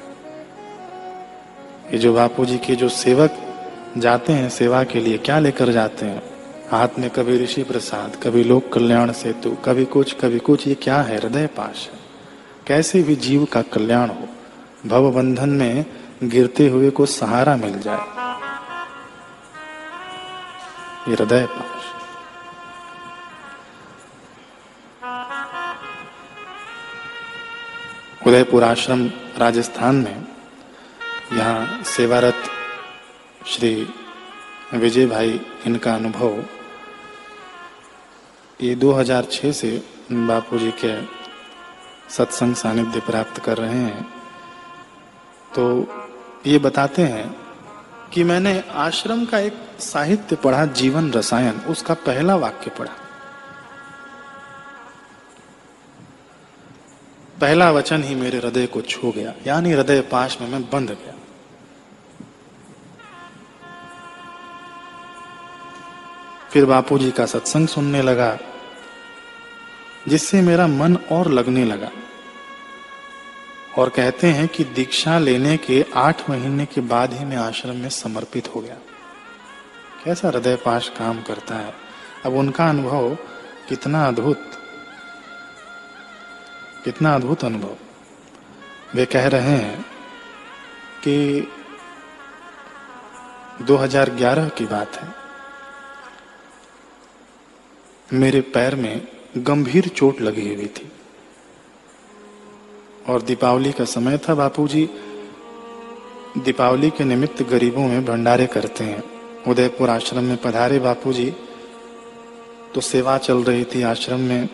ये 1.93 1.97
जो 1.97 2.13
बापू 2.13 2.45
जी 2.45 2.57
के 2.57 2.75
जो 2.75 2.89
सेवक 2.89 3.37
जाते 3.97 4.33
हैं, 4.33 4.49
सेवा 4.49 4.83
के 4.83 4.99
लिए 4.99 5.17
क्या 5.17 5.39
लेकर 5.39 5.71
जाते 5.71 6.05
हैं? 6.05 6.23
हाथ 6.71 6.87
में 6.99 7.09
कभी 7.09 7.43
ऋषि 7.43 7.63
प्रसाद, 7.63 8.15
कभी 8.23 8.43
लोक 8.43 8.73
कल्याण 8.73 9.11
सेतु, 9.11 9.51
कभी 9.51 9.85
कुछ 9.85 10.13
कभी 10.13 10.39
कुछ, 10.39 10.67
ये 10.67 10.75
क्या 10.75 11.01
है? 11.01 11.17
हृदय 11.17 11.47
पाश 11.47 11.89
है। 11.93 11.99
कैसे 12.67 13.03
भी 13.03 13.15
जीव 13.15 13.45
का 13.45 13.61
कल्याण 13.61 14.09
हो 14.09 14.27
भव 14.85 15.11
बंधन 15.11 15.49
में 15.49 15.85
गिरते 16.23 16.67
हुए 16.67 16.89
को 16.89 17.05
सहारा 17.05 17.55
मिल 17.55 17.79
जाए। 17.79 18.20
ये 21.07 21.13
हृदय 21.15 21.45
पाश 21.45 21.85
उदयपुर 28.27 28.63
आश्रम 28.63 29.05
राजस्थान 29.37 29.95
में 29.95 30.27
यहाँ 31.33 31.83
सेवारत 31.83 32.43
श्री 33.47 33.71
विजय 34.73 35.05
भाई 35.05 35.39
इनका 35.65 35.93
अनुभव। 35.95 36.43
ये 38.59 38.75
2006 38.75 39.51
से 39.53 39.71
बापू 40.11 40.57
जी 40.59 40.71
के 40.83 40.93
सत्संग 42.15 42.55
सानिध्य 42.55 42.99
प्राप्त 42.99 43.39
कर 43.39 43.57
रहे 43.57 43.79
हैं। 43.79 44.03
तो 45.55 45.65
ये 46.47 46.59
बताते 46.59 47.01
हैं 47.01 47.27
कि 48.13 48.23
मैंने 48.23 48.53
आश्रम 48.85 49.25
का 49.25 49.39
एक 49.39 49.53
साहित्य 49.81 50.35
पढ़ा, 50.35 50.65
जीवन 50.65 51.11
रसायन, 51.11 51.59
उसका 51.59 51.93
पहला 51.93 52.35
वाक्य 52.35 52.71
पढ़ा। 52.79 52.93
पहला 57.41 57.71
वचन 57.71 58.03
ही 58.03 58.15
मेरे 58.15 58.37
हृदय 58.37 58.67
को 58.67 58.81
छू 58.81 59.11
गया, 59.11 59.33
यानी 59.47 59.71
हृदय 59.71 60.01
पाश 60.01 60.37
में 60.41 60.47
मैं 60.47 60.61
बंध 60.63 60.89
गया। 60.91 61.13
फिर 66.51 66.65
बापूजी 66.65 67.11
का 67.11 67.25
सत्संग 67.25 67.67
सुनने 67.67 68.01
लगा, 68.01 68.37
जिससे 70.07 70.41
मेरा 70.41 70.67
मन 70.67 70.95
और 71.11 71.31
लगने 71.31 71.65
लगा। 71.65 71.89
और 73.77 73.89
कहते 73.89 74.27
हैं 74.27 74.47
कि 74.47 74.63
दीक्षा 74.63 75.19
लेने 75.19 75.57
के 75.57 75.85
आठ 75.95 76.29
महीने 76.29 76.65
के 76.65 76.81
बाद 76.81 77.13
ही 77.13 77.25
मैं 77.25 77.37
आश्रम 77.37 77.75
में 77.75 77.89
समर्पित 77.89 78.55
हो 78.55 78.61
गया। 78.61 78.77
कैसा 80.05 80.27
हृदय 80.27 80.55
पाश 80.55 80.89
काम 80.89 81.21
करता 81.21 81.55
है? 81.55 81.73
अब 82.25 82.33
उनका 82.33 82.69
अनुभव 82.69 83.15
कितना 83.69 84.07
अद्भुत 84.07 84.51
कितना 86.85 87.15
अद्भुत 87.15 87.45
अनुभव। 87.45 87.75
वे 88.95 89.05
कह 89.05 89.27
रहे 89.27 89.41
हैं 89.41 89.85
कि 91.03 91.47
2011 93.61 94.49
की 94.49 94.65
बात 94.65 94.95
है। 94.95 95.09
मेरे 98.13 98.41
पैर 98.41 98.75
में 98.75 99.07
गंभीर 99.37 99.87
चोट 99.87 100.21
लगी 100.21 100.55
हुई 100.55 100.67
थी। 100.67 100.91
और 103.09 103.21
दीपावली 103.21 103.71
का 103.71 103.85
समय 103.85 104.17
था, 104.17 104.35
बापूजी। 104.35 104.89
दीपावली 106.37 106.89
के 106.89 107.03
निमित्त 107.03 107.43
गरीबों 107.43 107.87
में 107.87 108.05
भंडारे 108.05 108.47
करते 108.47 108.83
हैं। 108.83 109.10
उदयपुर 109.47 109.89
आश्रम 109.89 110.23
में 110.23 110.37
पधारे 110.37 110.79
बापूजी। 110.79 111.29
तो 112.75 112.81
सेवा 112.81 113.17
चल 113.17 113.43
रही 113.43 113.63
थी 113.65 113.81
आश्रम 113.83 114.19
में 114.19 114.49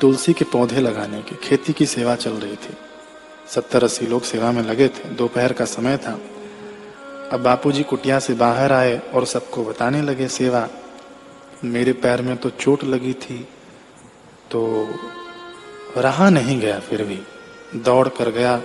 तुलसी 0.00 0.32
के 0.32 0.44
पौधे 0.44 0.80
लगाने 0.80 1.20
की। 1.22 1.36
खेती 1.36 1.72
की 1.72 1.86
सेवा 1.86 2.14
चल 2.16 2.32
रही 2.32 2.56
थी। 2.56 2.76
सत्तर 3.48 3.84
अस्सी 3.84 4.06
लोग 4.06 4.22
सेवा 4.22 4.50
में 4.52 4.62
लगे 4.62 4.88
थे। 4.88 5.08
दोपहर 5.10 5.52
का 5.52 5.64
समय 5.64 5.96
था। 5.96 6.12
अब 7.32 7.42
बापूजी 7.42 7.82
कुटिया 7.82 8.18
से 8.18 8.34
बाहर 8.34 8.72
आए 8.72 8.98
और 9.14 9.24
सबको 9.26 9.64
बताने 9.64 10.02
लगे, 10.02 10.28
सेवा, 10.28 10.68
मेरे 11.64 11.92
पैर 11.92 12.22
में 12.22 12.36
तो 12.36 12.50
चोट 12.50 12.84
लगी 12.84 13.12
थी 13.14 13.36
तो 14.50 14.88
रहा 15.96 16.28
नहीं 16.30 16.60
गया 16.60 16.78
फिर 16.80 17.02
भी। 17.04 17.18
दौड़ 17.76 18.08
कर 18.08 18.30
गया 18.30 18.56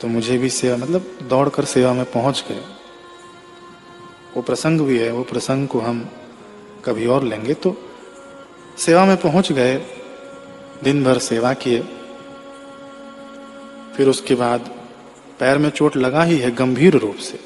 तो 0.00 0.08
मुझे 0.08 0.36
भी 0.38 0.50
सेवा 0.50 0.76
मतलब 0.76 1.18
दौड़ 1.22 1.48
कर 1.48 1.64
सेवा 1.64 1.92
में 1.92 2.04
पहुँच 2.04 2.44
गए। 2.48 2.62
वो 4.36 4.42
प्रसंग 4.42 4.80
भी 4.80 4.98
है, 4.98 5.12
वो 5.12 5.22
प्रसंग 5.22 5.68
को 5.68 5.80
हम 5.80 6.08
कभी 6.84 7.06
और 7.06 7.24
लेंगे। 7.24 7.54
तो 7.54 7.76
सेवा 8.78 9.04
में 9.04 9.16
पहुँच 9.16 9.52
गए 9.52 9.86
दिन 10.84 11.04
भर 11.04 11.18
सेवा 11.18 11.52
किए। 11.52 11.82
फिर 13.96 14.08
उसके 14.08 14.34
बाद 14.34 14.60
पैर 15.40 15.58
में 15.58 15.70
चोट 15.70 15.96
लगा 15.96 16.22
ही 16.22 16.38
है 16.38 16.50
गंभीर 16.50 16.96
रूप 16.96 17.16
से। 17.16 17.40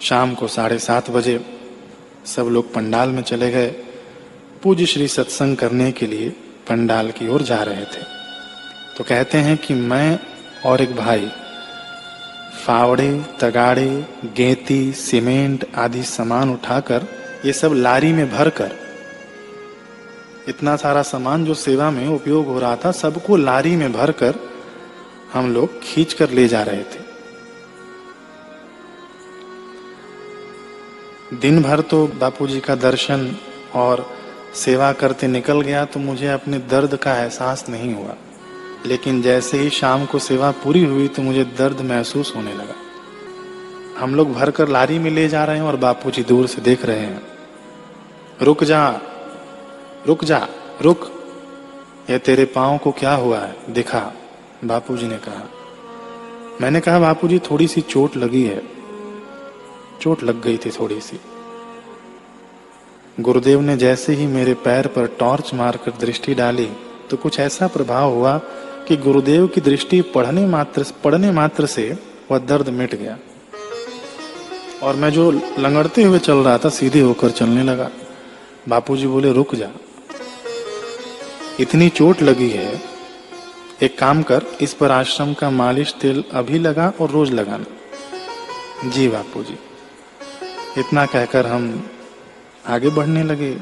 शाम 0.00 0.34
को 0.34 0.48
साढ़े 0.48 0.78
सात 0.78 1.10
बजे 1.10 1.44
सब 2.26 2.42
लोग 2.42 2.74
पंडाल 2.74 3.08
में 3.08 3.22
चले 3.22 3.50
गए। 3.50 3.70
पूज्य 4.62 4.86
श्री 4.86 5.08
सत्संग 5.08 5.56
करने 5.56 5.92
के 5.92 6.06
लिए 6.06 6.28
पंडाल 6.68 7.10
की 7.10 7.28
ओर 7.28 7.42
जा 7.42 7.62
रहे 7.62 7.84
थे। 7.84 8.02
तो 8.96 9.04
कहते 9.04 9.38
हैं 9.38 9.58
कि 9.58 9.74
मैं 9.74 10.18
और 10.66 10.80
एक 10.80 10.96
भाई 10.96 11.30
फावड़े, 12.68 13.12
तगाड़े, 13.40 14.06
गेती, 14.36 14.92
सीमेंट 14.92 15.64
आदि 15.74 16.02
सामान 16.02 16.50
उठाकर 16.50 17.06
ये 17.46 17.52
सब 17.52 17.72
लारी 17.74 18.12
में 18.12 18.30
भरकर, 18.30 18.72
इतना 20.48 20.74
सारा 20.76 21.02
सामान 21.02 21.44
जो 21.44 21.54
सेवा 21.54 21.90
में 21.90 22.06
उपयोग 22.08 22.46
हो 22.46 22.58
रहा 22.58 22.76
था, 22.76 22.90
सबको 22.92 23.36
लारी 23.36 23.74
में 23.76 23.92
भरकर 23.92 24.34
हम 25.32 25.52
लोग 25.54 25.80
खींच 25.82 26.12
कर 26.12 26.30
ले 26.30 26.46
जा 26.48 26.62
रहे 26.62 26.82
थे। 26.84 27.06
दिन 31.40 31.62
भर 31.62 31.80
तो 31.80 32.06
बापू 32.20 32.46
जी 32.46 32.60
का 32.60 32.74
दर्शन 32.76 33.36
और 33.74 34.06
सेवा 34.56 34.92
करते 34.92 35.26
निकल 35.26 35.60
गया 35.60 35.84
तो 35.84 36.00
मुझे 36.00 36.28
अपने 36.28 36.58
दर्द 36.70 36.96
का 36.96 37.16
एहसास 37.16 37.68
नहीं 37.68 37.94
हुआ। 37.94 38.14
लेकिन 38.86 39.22
जैसे 39.22 39.58
ही 39.58 39.70
शाम 39.70 40.04
को 40.06 40.18
सेवा 40.18 40.50
पूरी 40.50 40.84
हुई 40.84 41.08
तो 41.08 41.22
मुझे 41.22 41.44
दर्द 41.58 41.80
महसूस 41.80 42.32
होने 42.36 42.52
लगा। 42.54 42.74
हम 43.98 44.14
लोग 44.14 44.32
भर 44.32 44.50
कर 44.50 44.68
लारी 44.68 44.98
में 44.98 45.10
ले 45.10 45.28
जा 45.28 45.44
रहे 45.44 45.56
हैं 45.56 45.62
और 45.62 45.76
बापूजी 45.76 46.22
दूर 46.22 46.46
से 46.46 46.62
देख 46.62 46.84
रहे 46.84 46.98
हैं। 46.98 47.20
रुक 48.42 48.64
जा 48.64 48.88
रुक 50.06 50.24
जा, 50.24 50.48
रुक। 50.82 51.10
ये 52.10 52.18
तेरे 52.18 52.44
पाँव 52.44 52.78
को 52.78 52.90
क्या 52.90 53.14
हुआ 53.14 53.38
है? 53.38 53.56
दिखा 53.70 54.12
बापूजी 54.64 55.06
ने 55.06 55.16
कहा। 55.16 55.42
मैंने 56.60 56.80
कहा 56.80 56.98
बापूजी 56.98 57.38
थोड़ी 57.38 57.66
सी 57.68 57.80
चोट 57.80 58.16
लगी 58.16 58.42
है। 58.44 58.62
चोट 60.00 60.22
लग 60.22 60.40
गई 60.42 60.56
थी 60.56 60.70
थोड़ी 60.70 61.00
सी। 61.00 61.20
गुरुदेव 63.20 63.60
ने 63.60 63.76
जैसे 63.76 64.12
ही 64.12 64.26
मेरे 64.26 64.54
पैर 64.54 64.86
पर 64.86 65.06
टॉर्च 65.06 65.54
मारकर 65.54 65.90
दृष्टि 65.90 66.34
डाली 66.34 66.68
तो 67.10 67.16
कुछ 67.16 67.38
ऐसा 67.40 67.66
प्रभाव 67.66 68.12
हुआ 68.12 68.40
कि 68.88 68.96
गुरुदेव 68.96 69.46
की 69.46 69.60
दृष्टि 69.60 70.00
पढ़ने 70.00 70.46
मात्र 70.46 70.84
पढ़ने 71.04 71.32
मात्र 71.32 71.66
से 71.66 71.98
वह 72.30 72.38
दर्द 72.38 72.68
मिट 72.68 72.94
गया। 72.94 73.18
और 74.82 74.96
मैं 74.96 75.10
जो 75.10 75.30
लंगड़ते 75.58 76.02
हुए 76.02 76.18
चल 76.18 76.34
रहा 76.34 76.58
था, 76.58 76.68
सीधे 76.68 77.00
होकर 77.00 77.30
चलने 77.30 77.62
लगा। 77.62 77.90
बापूजी 78.68 79.06
बोले, 79.06 79.32
रुक 79.32 79.54
जा। 79.54 79.70
इतनी 81.60 81.88
चोट 81.88 82.22
लगी 82.22 82.50
है। 82.50 82.82
एक 83.82 83.98
काम 83.98 84.22
कर, 84.22 84.42
इस 84.60 84.74
पर 84.74 84.90
आश्रम 84.90 85.34
का 85.34 85.50
मालिश, 85.50 85.94
तेल 86.00 86.24
अभी 86.32 86.58
लगा 86.58 86.92
और 87.00 87.10
रोज 87.10 87.30
लगाना। 87.30 87.64
जी 88.90 89.08
बापूजी। 89.08 89.58
इतना 90.80 91.06
कहकर 91.06 91.46
हम 91.46 91.90
आगे 92.66 92.88
बढ़ने 92.88 93.22
लगे। 93.22 93.52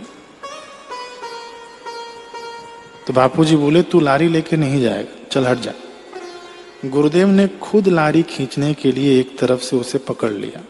तो 3.06 3.12
बापूजी 3.12 3.56
बोले, 3.56 3.82
तू 3.82 4.00
लारी 4.00 4.28
लेके 4.28 4.56
नहीं 4.56 4.80
जाएगा। 4.80 5.15
चल 5.36 5.46
हट 5.46 5.58
जा। 5.58 5.72
गुरुदेव 6.84 7.28
ने 7.28 7.48
खुद 7.48 7.88
लारी 7.88 8.22
खींचने 8.22 8.74
के 8.74 8.92
लिए 8.92 9.20
एक 9.20 9.38
तरफ़ 9.38 9.60
से 9.60 9.76
उसे 9.76 9.98
पकड़ 9.98 10.30
लिया 10.30 10.60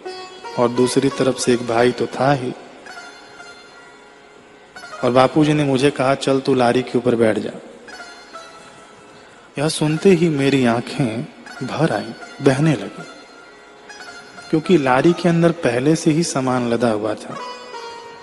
और 0.63 0.69
दूसरी 0.69 1.09
तरफ़ 1.09 1.39
से 1.39 1.53
एक 1.53 1.67
भाई 1.67 1.93
तो 1.93 2.07
था 2.07 2.33
ही। 2.33 2.53
और 5.05 5.11
बापूजी 5.11 5.53
ने 5.53 5.65
मुझे 5.65 5.91
कहा, 5.91 6.15
चल 6.15 6.41
तू 6.41 6.55
लारी 6.55 6.83
के 6.83 6.99
ऊपर 6.99 7.15
बैठ 7.15 7.39
जा। 7.39 7.51
यह 9.59 9.69
सुनते 9.69 10.11
ही 10.11 10.29
मेरी 10.29 10.65
आँखें 10.65 11.25
भर 11.67 11.93
आई, 11.93 12.11
बहने 12.43 12.73
लगी। 12.73 13.05
क्योंकि 14.51 14.79
लारी 14.79 15.13
के 15.13 15.29
अंदर 15.29 15.51
पहले 15.51 15.97
से 15.97 16.11
ही 16.11 16.23
सामान 16.23 16.71
लदा 16.71 16.91
हुआ 16.91 17.15
था, 17.15 17.39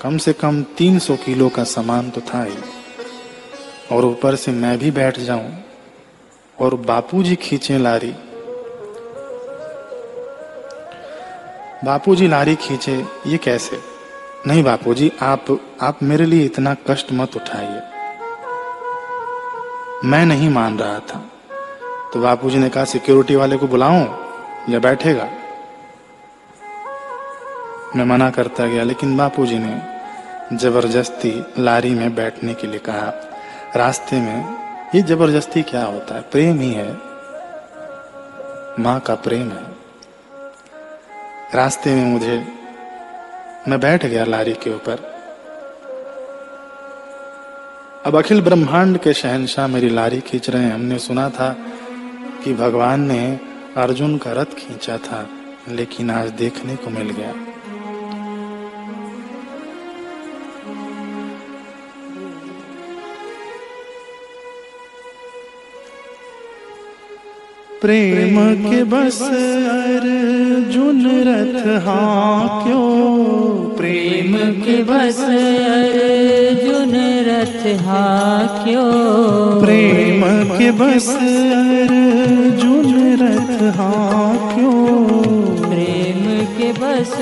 कम 0.01 0.17
से 0.17 0.33
कम 0.33 0.63
300 0.63 1.15
किलो 1.15 1.49
का 1.49 1.63
सामान 1.63 2.09
तो 2.09 2.21
था 2.21 2.43
ही। 2.43 2.57
और 3.91 4.05
ऊपर 4.05 4.35
से 4.35 4.51
मैं 4.51 4.79
भी 4.79 4.91
बैठ 4.91 5.19
जाऊँ 5.19 5.62
और 6.59 6.75
बापूजी 6.75 7.35
खींचे 7.35 7.77
लारी। 7.77 8.15
बापूजी 11.85 12.27
लारी 12.27 12.55
खींचे, 12.55 13.05
ये 13.27 13.37
कैसे? 13.37 13.77
नहीं 14.47 14.63
बापूजी, 14.63 15.11
आप 15.21 15.59
आप 15.81 16.03
मेरे 16.03 16.25
लिए 16.25 16.45
इतना 16.45 16.75
कष्ट 16.89 17.07
मत 17.11 17.35
उठाइए। 17.35 17.81
मैं 20.05 20.25
नहीं 20.25 20.49
मान 20.49 20.79
रहा 20.79 20.99
था। 20.99 21.31
तो 22.13 22.21
बापूजी 22.21 22.57
ने 22.57 22.69
कहा, 22.69 22.85
सिक्योरिटी 22.85 23.35
वाले 23.35 23.57
को 23.57 23.67
बुलाऊं? 23.67 24.05
या 24.69 24.79
बैठेगा? 24.79 25.29
मैं 27.95 28.05
मना 28.05 28.29
करता 28.29 28.65
गया, 28.65 28.83
लेकिन 28.83 29.17
बापूजी 29.17 29.59
ने 29.59 29.81
ज़बरदस्ती 30.57 31.45
लारी 31.59 31.89
में 31.89 32.15
बैठने 32.15 32.53
के 32.53 32.67
लिए 32.67 32.79
कहा। 32.79 33.13
रास्ते 33.75 34.15
में 34.15 34.62
ये 34.95 35.01
ज़बरदस्ती 35.01 35.61
क्या 35.63 35.85
होता 35.85 36.15
है? 36.15 36.21
प्रेम 36.21 36.59
ही 36.59 36.73
है। 36.73 36.93
माँ 38.79 38.99
का 38.99 39.15
प्रेम 39.15 39.51
है। 39.51 39.63
रास्ते 41.55 41.95
में 41.95 42.05
मुझे, 42.05 42.47
मैं 43.67 43.79
बैठ 43.79 44.05
गया 44.05 44.25
लारी 44.25 44.53
के 44.53 44.69
ऊपर। 44.69 45.13
अब 48.05 48.15
अखिल 48.15 48.41
ब्रह्मांड 48.41 48.97
के 48.97 49.13
शहनशाह 49.13 49.67
मेरी 49.67 49.89
लारी 49.89 50.19
खींच 50.19 50.49
रहे 50.49 50.63
हैं। 50.63 50.73
हमने 50.73 50.99
सुना 50.99 51.29
था 51.29 51.55
कि 52.43 52.53
भगवान 52.53 53.01
ने 53.01 53.39
अर्जुन 53.77 54.17
का 54.17 54.31
रथ 54.31 54.45
खींचा 54.45 54.97
था, 54.97 55.27
लेकिन 55.69 56.11
आज 56.11 56.29
देखने 56.29 56.75
को 56.75 56.89
मिल 56.89 57.09
गया। 57.09 57.52
प्रेम 67.83 68.35
के 68.63 68.83
बस 68.91 69.17
अर्जुन 69.21 70.99
रथ 71.27 71.65
हाँ 71.85 72.63
क्यों? 72.63 72.85
प्रेम 73.77 74.35
के 74.63 74.75
बस 74.89 75.19
अर्जुन 75.29 76.93
रथ 77.27 77.65
हाक्यो 77.87 78.85
प्रेम 79.63 80.21
के 80.57 80.69
बस 80.79 81.09
अर्जुन 81.09 82.87
रथ 83.21 83.51
हाँ 83.77 84.31
क्यों? 84.55 84.81
प्रेम 85.67 86.23
के 86.57 86.71
बस 86.79 87.13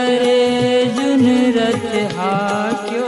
अर्जुन 0.00 1.24
रथ 1.58 1.86
हाक्यो 2.18 3.06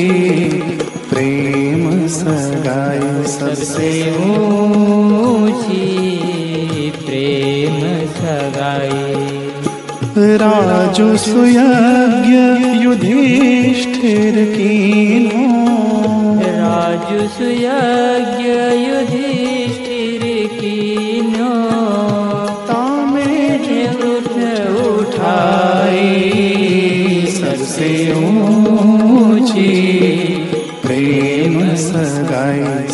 प्रेम 1.11 1.85
सगाई 2.17 3.23
सबसे 3.33 3.89
ऊँची, 4.25 5.81
प्रेम 6.99 7.79
सगाई। 8.19 9.01
राजु 10.43 11.09
सुयज्ञ 11.25 12.37
युधिष्ठिर 12.85 14.37
कीनो 14.55 15.47
राजु 16.61 17.21
सुयज्ञ 17.39 18.49
युधिष्ठिर 18.85 19.20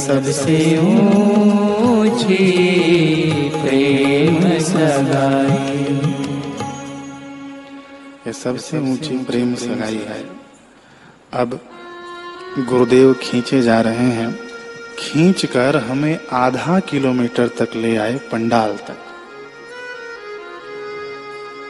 सबसे 0.07 0.78
ऊँची 0.78 2.36
प्रेम 3.50 4.59
सगाई। 4.59 5.94
ये 8.26 8.32
सबसे 8.32 8.78
ऊँची 8.78 9.18
प्रेम 9.18 9.54
सगाई 9.54 9.94
है। 9.94 10.28
अब 11.32 11.61
गुरुदेव 12.59 13.14
खींचे 13.14 13.62
जा 13.62 13.80
रहे 13.80 14.11
हैं। 14.11 14.38
खींच 14.98 15.46
कर 15.46 15.76
हमें 15.76 16.20
आधा 16.32 16.80
किलोमीटर 16.80 17.48
तक 17.48 17.68
ले 17.76 17.96
आए 17.96 18.14
पंडाल 18.14 18.76
तक। 18.76 18.96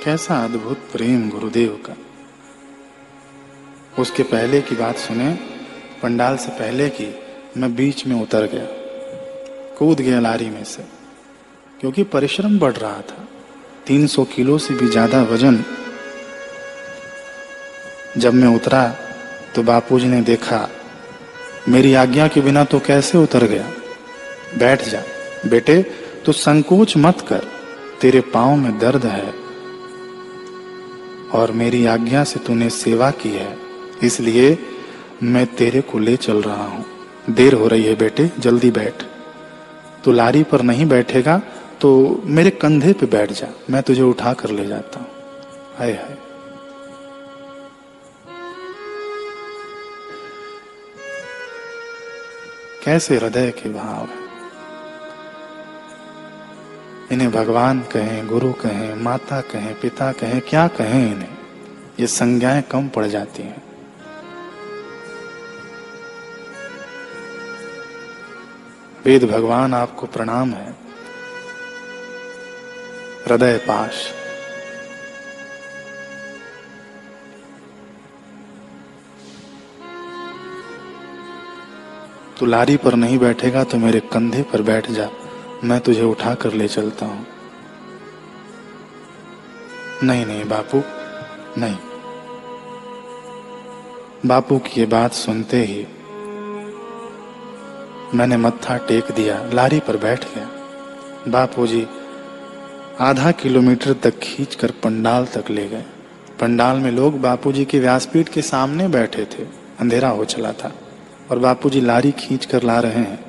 कैसा 0.04 0.44
अद्भुत 0.44 0.78
प्रेम 0.78 1.30
गुरुदेव 1.30 1.82
का। 1.86 1.96
उसके 4.02 4.22
पहले 4.22 4.60
की 4.60 4.76
बात 4.76 4.96
सुने, 4.96 5.38
पंडाल 6.02 6.36
से 6.36 6.48
पहले 6.48 6.88
की। 6.88 7.25
मैं 7.56 7.74
बीच 7.74 8.06
में 8.06 8.14
उतर 8.16 8.46
गया, 8.46 8.66
कूद 9.78 10.00
गया 10.00 10.18
लारी 10.20 10.48
में 10.50 10.64
से, 10.64 10.82
क्योंकि 11.80 12.02
परिश्रम 12.04 12.58
बढ़ 12.58 12.72
रहा 12.72 13.00
था। 13.02 13.26
300 13.86 14.24
किलो 14.26 14.56
से 14.58 14.74
भी 14.74 14.88
ज़्यादा 14.88 15.22
वज़न। 15.22 15.62
जब 18.16 18.34
मैं 18.34 18.48
उतरा 18.48 18.88
तो 19.54 19.62
बापूजी 19.62 20.06
ने 20.06 20.20
देखा, 20.22 20.68
मेरी 21.68 21.92
आज्ञा 21.94 22.26
के 22.28 22.40
बिना 22.40 22.64
तो 22.64 22.78
कैसे 22.80 23.18
उतर 23.18 23.46
गया? 23.46 23.68
बैठ 24.58 24.88
जा, 24.88 25.02
बेटे 25.46 25.82
तो 26.26 26.32
संकोच 26.32 26.96
मत 26.96 27.20
कर, 27.28 27.46
तेरे 28.00 28.20
पाँव 28.34 28.56
में 28.56 28.78
दर्द 28.78 29.06
है। 29.06 29.32
और 31.34 31.52
मेरी 31.52 31.84
आज्ञा 31.86 32.24
से 32.24 32.40
तूने 32.40 32.68
सेवा 32.72 33.10
की 33.12 33.30
है, 33.30 33.56
इसलिए 34.02 34.58
मैं 35.24 35.46
तेरे 35.54 35.80
को 35.82 35.98
ले 35.98 36.16
चल 36.18 36.42
रहा 36.42 36.64
हूँ। 36.64 36.84
देर 37.30 37.54
हो 37.54 37.68
रही 37.68 37.84
है 37.84 37.94
बेटे, 37.94 38.30
जल्दी 38.38 38.70
बैठ। 38.70 39.02
तो 40.04 40.12
लारी 40.12 40.42
पर 40.42 40.62
नहीं 40.62 40.86
बैठेगा 40.86 41.40
तो 41.80 42.22
मेरे 42.24 42.50
कंधे 42.50 42.92
पे 42.92 43.06
बैठ 43.06 43.32
जा, 43.32 43.48
मैं 43.70 43.82
तुझे 43.82 44.02
उठा 44.02 44.32
कर 44.32 44.50
ले 44.50 44.66
जाता 44.66 45.00
हूँ। 45.00 45.08
हाय 45.78 45.92
हाय। 45.92 46.16
कैसे 52.84 53.16
हृदय 53.16 53.50
के 53.50 53.68
भाव 53.68 54.08
इन्हें 57.12 57.30
भगवान 57.32 57.80
कहें, 57.80 58.26
गुरु 58.26 58.52
कहें, 58.52 58.94
माता 58.94 59.40
कहें, 59.40 59.74
पिता 59.80 60.12
कहें, 60.12 60.40
क्या 60.40 60.66
कहें 60.68 61.12
इन्हें? 61.12 61.28
ये 62.00 62.06
संज्ञाएँ 62.06 62.62
कम 62.62 62.88
पड़ 62.88 63.06
जाती 63.06 63.42
हैं। 63.42 63.65
वेद 69.06 69.24
भगवान 69.24 69.74
आपको 69.74 70.06
प्रणाम 70.06 70.50
है। 70.50 70.70
हृदय 73.26 73.56
पाश। 73.58 73.94
तू 82.38 82.46
लारी 82.46 82.76
पर 82.76 82.94
नहीं 82.94 83.18
बैठेगा 83.18 83.64
तो 83.64 83.78
मेरे 83.78 84.00
कंधे 84.00 84.42
पर 84.42 84.62
बैठ 84.62 84.90
जा। 84.90 85.08
मैं 85.64 85.80
तुझे 85.80 86.02
उठा 86.02 86.34
कर 86.34 86.52
ले 86.52 86.68
चलता 86.68 87.06
हूँ। 87.06 87.26
नहीं 90.02 90.26
नहीं, 90.26 90.44
बापू 90.44 90.82
नहीं। 91.58 91.76
बापू 94.26 94.58
की 94.58 94.80
ये 94.80 94.86
बात 94.86 95.12
सुनते 95.12 95.64
ही 95.64 95.86
मैंने 98.14 98.36
मत्था 98.36 98.76
टेक 98.76 99.04
दिया, 99.16 99.50
लारी 99.54 99.80
पर 99.80 99.96
बैठ 99.96 100.24
गया। 100.24 100.50
बापू 101.28 101.66
जी, 101.66 101.86
आधा 103.00 103.30
किलोमीटर 103.30 103.92
तक 103.92 104.18
खींच 104.18 104.54
कर 104.54 104.70
पंडाल 104.70 105.26
तक 105.26 105.44
ले 105.50 105.68
गए। 105.68 105.84
पंडाल 106.40 106.76
में 106.76 106.92
लोग 106.92 107.20
बापूजी 107.20 107.64
के 107.64 107.78
व्यासपीठ 107.78 108.28
के 108.28 108.42
सामने 108.42 108.88
बैठे 108.88 109.24
थे। 109.24 109.42
अंधेरा 109.80 110.08
हो 110.08 110.24
चला 110.24 110.52
था 110.52 110.72
और 111.30 111.38
बापूजी 111.38 111.80
लारी 111.80 112.12
खींच 112.12 112.46
कर 112.46 112.62
ला 112.62 112.80
रहे 112.80 112.92
हैं। 112.92 113.24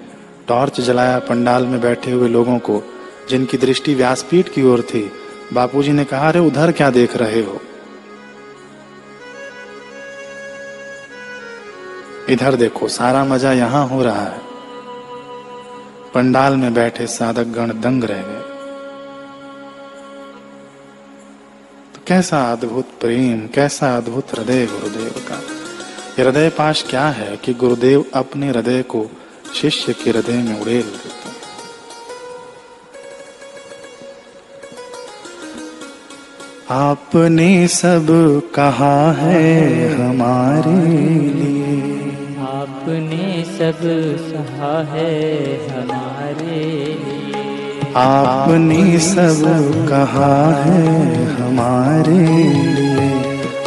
टॉर्च 0.47 0.81
जलाया 0.81 1.19
पंडाल 1.19 1.65
में 1.65 1.81
बैठे 1.81 2.11
हुए 2.11 2.29
लोगों 2.29 2.59
को, 2.59 2.83
जिनकी 3.29 3.57
दृष्टि 3.57 3.95
व्यासपीठ 3.95 4.49
की 4.49 4.63
ओर 4.63 4.81
थी। 4.81 5.11
बापूजी 5.53 5.91
ने 5.91 6.05
कहा, 6.05 6.29
अरे, 6.29 6.39
उधर 6.39 6.71
क्या 6.71 6.89
देख 6.89 7.17
रहे 7.17 7.41
हो? 7.41 7.61
इधर 12.29 12.55
देखो, 12.55 12.87
सारा 12.87 13.25
मज़ा 13.25 13.51
यहाँ 13.51 13.87
हो 13.87 14.03
रहा 14.03 14.25
है। 14.25 14.46
पंडाल 16.17 16.55
में 16.55 16.73
बैठे 16.73 17.07
साधक 17.07 17.43
गण 17.43 17.69
दंग 17.81 18.03
रह 18.03 18.21
गए। 18.21 18.41
तो 21.93 21.99
कैसा 22.07 22.51
अद्भुत 22.51 22.85
प्रेम, 23.01 23.47
कैसा 23.47 23.97
अद्भुत 23.97 24.27
हृदय 24.31 24.65
गुरुदेव 24.65 25.13
का? 25.17 25.41
हृदय 26.23 26.49
पाश 26.49 26.85
क्या 26.89 27.07
है 27.07 27.37
कि 27.37 27.53
गुरुदेव 27.53 28.05
अपने 28.13 28.49
हृदय 28.49 28.83
को 28.83 29.11
शिष्य 29.53 29.93
के 29.93 30.09
हृदय 30.09 30.37
में 30.37 30.61
उड़ेल 30.61 30.81
देते 30.81 31.17
आपने 36.69 37.67
सब 37.67 38.07
कहा 38.55 39.11
है 39.11 39.93
हमारे 39.93 40.93
लिए। 40.93 41.86
आपने 42.57 43.43
सब 43.43 43.79
सहा 44.19 44.83
है 44.93 45.33
हमारे 45.67 46.97
आपने 47.95 48.99
सब 48.99 49.85
कहा 49.89 50.53
है 50.61 51.25
हमारे 51.35 52.19
लिए। 52.53 53.09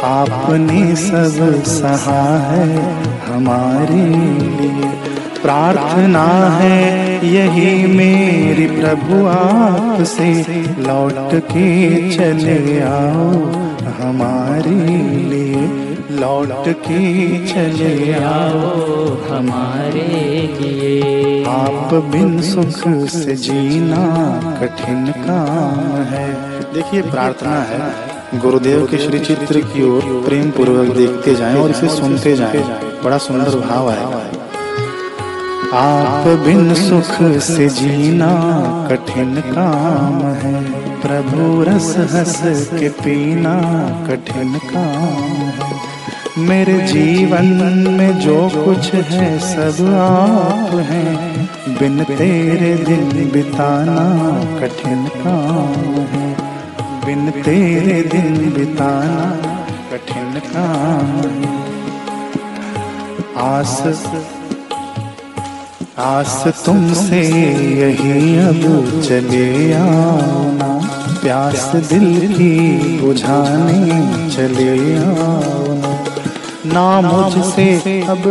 आपने 0.03 0.95
सब 0.95 1.63
सहा 1.63 2.37
है 2.37 2.93
हमारे 3.27 4.05
लिए। 4.39 4.91
प्रार्थना 5.41 6.57
है 6.57 7.27
यही 7.27 7.87
मेरी 7.87 8.67
प्रभु 8.67 9.25
आपसे, 9.27 10.33
लौट 10.79 11.35
के 11.35 12.09
चले 12.11 12.81
आओ 12.81 13.31
हमारे 14.01 14.97
लिए। 15.29 15.90
लौट 16.21 16.69
के 16.69 17.47
चले 17.47 18.13
आओ 18.13 19.05
हमारे 19.29 20.01
लिए। 20.59 21.43
आप 21.45 21.93
बिन 21.93 22.41
सुख 22.41 23.07
से 23.09 23.35
जीना 23.35 24.03
कठिन 24.61 25.07
काम 25.07 26.01
है। 26.03 26.33
देखिए, 26.73 27.01
प्रार्थना 27.01 27.61
है। 27.61 27.79
गुरुदेव 28.39 28.85
के 28.85 28.97
श्री 28.97 29.19
चित्र 29.19 29.59
की 29.59 29.83
ओर 29.83 30.01
प्रेम 30.27 30.51
पूर्वक 30.51 30.95
देखते 30.95 31.35
जाएँ 31.35 31.55
और 31.55 31.69
इसे 31.69 31.87
सुनते 31.87 32.35
जाएँ। 32.35 32.63
बड़ा 33.03 33.17
सुंदर 33.17 33.59
भाव 33.59 33.91
है। 33.91 34.05
आप 35.73 36.27
बिन 36.45 36.73
सुख 36.73 37.39
से 37.39 37.69
जीना 37.69 38.31
कठिन 38.91 39.35
काम 39.35 40.21
है। 40.21 40.81
प्रभु 41.01 41.63
रस 41.63 41.95
हंस 41.97 42.69
के 42.73 42.89
पीना 42.89 43.55
कठिन 44.07 44.59
काम 44.73 45.49
है। 45.61 45.90
मेरे 46.37 46.73
जीवन 46.73 47.45
में 47.89 48.19
जो 48.19 48.51
कुछ 48.65 48.93
है, 48.93 49.39
सब 49.39 49.85
आप 49.95 50.75
हैं। 50.75 51.45
बिन 51.79 52.03
तेरे 52.03 52.75
दिन 52.75 53.29
बिताना 53.33 53.97
कठिन 54.59 55.05
काम 55.05 56.01
है। 56.01 56.35
बिन 57.05 57.31
तेरे 57.31 58.01
दिन 58.01 58.53
बिताना 58.57 59.65
कठिन 59.91 60.41
काम 60.45 61.11
आस 63.41 64.05
आस 65.97 66.43
तुमसे 66.65 67.21
यही 67.81 68.37
अब 68.37 69.01
चले 69.01 69.73
आना। 69.73 70.87
प्यास 71.21 71.71
दिल 71.75 72.33
की 72.33 72.57
बुझाने 73.01 74.01
चले 74.29 74.97
आना। 74.97 76.20
ना 76.65 77.01
मुझसे 77.01 78.01
अब, 78.05 78.25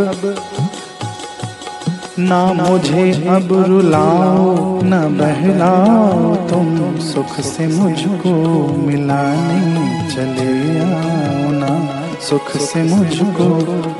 ना 2.19 2.37
मुझे 2.53 3.11
अब 3.27 3.49
रुलाओ, 3.67 4.53
न 4.83 4.99
बहलाओ 5.17 6.35
तुम 6.49 6.99
सुख 6.99 7.39
से 7.39 7.67
मुझको 7.67 8.33
मिलाने 8.77 9.85
चले 10.09 10.53
आओ 10.79 11.51
ना, 11.51 11.71
सुख 12.19 12.55
से 12.61 12.83
मुझको 12.83 13.49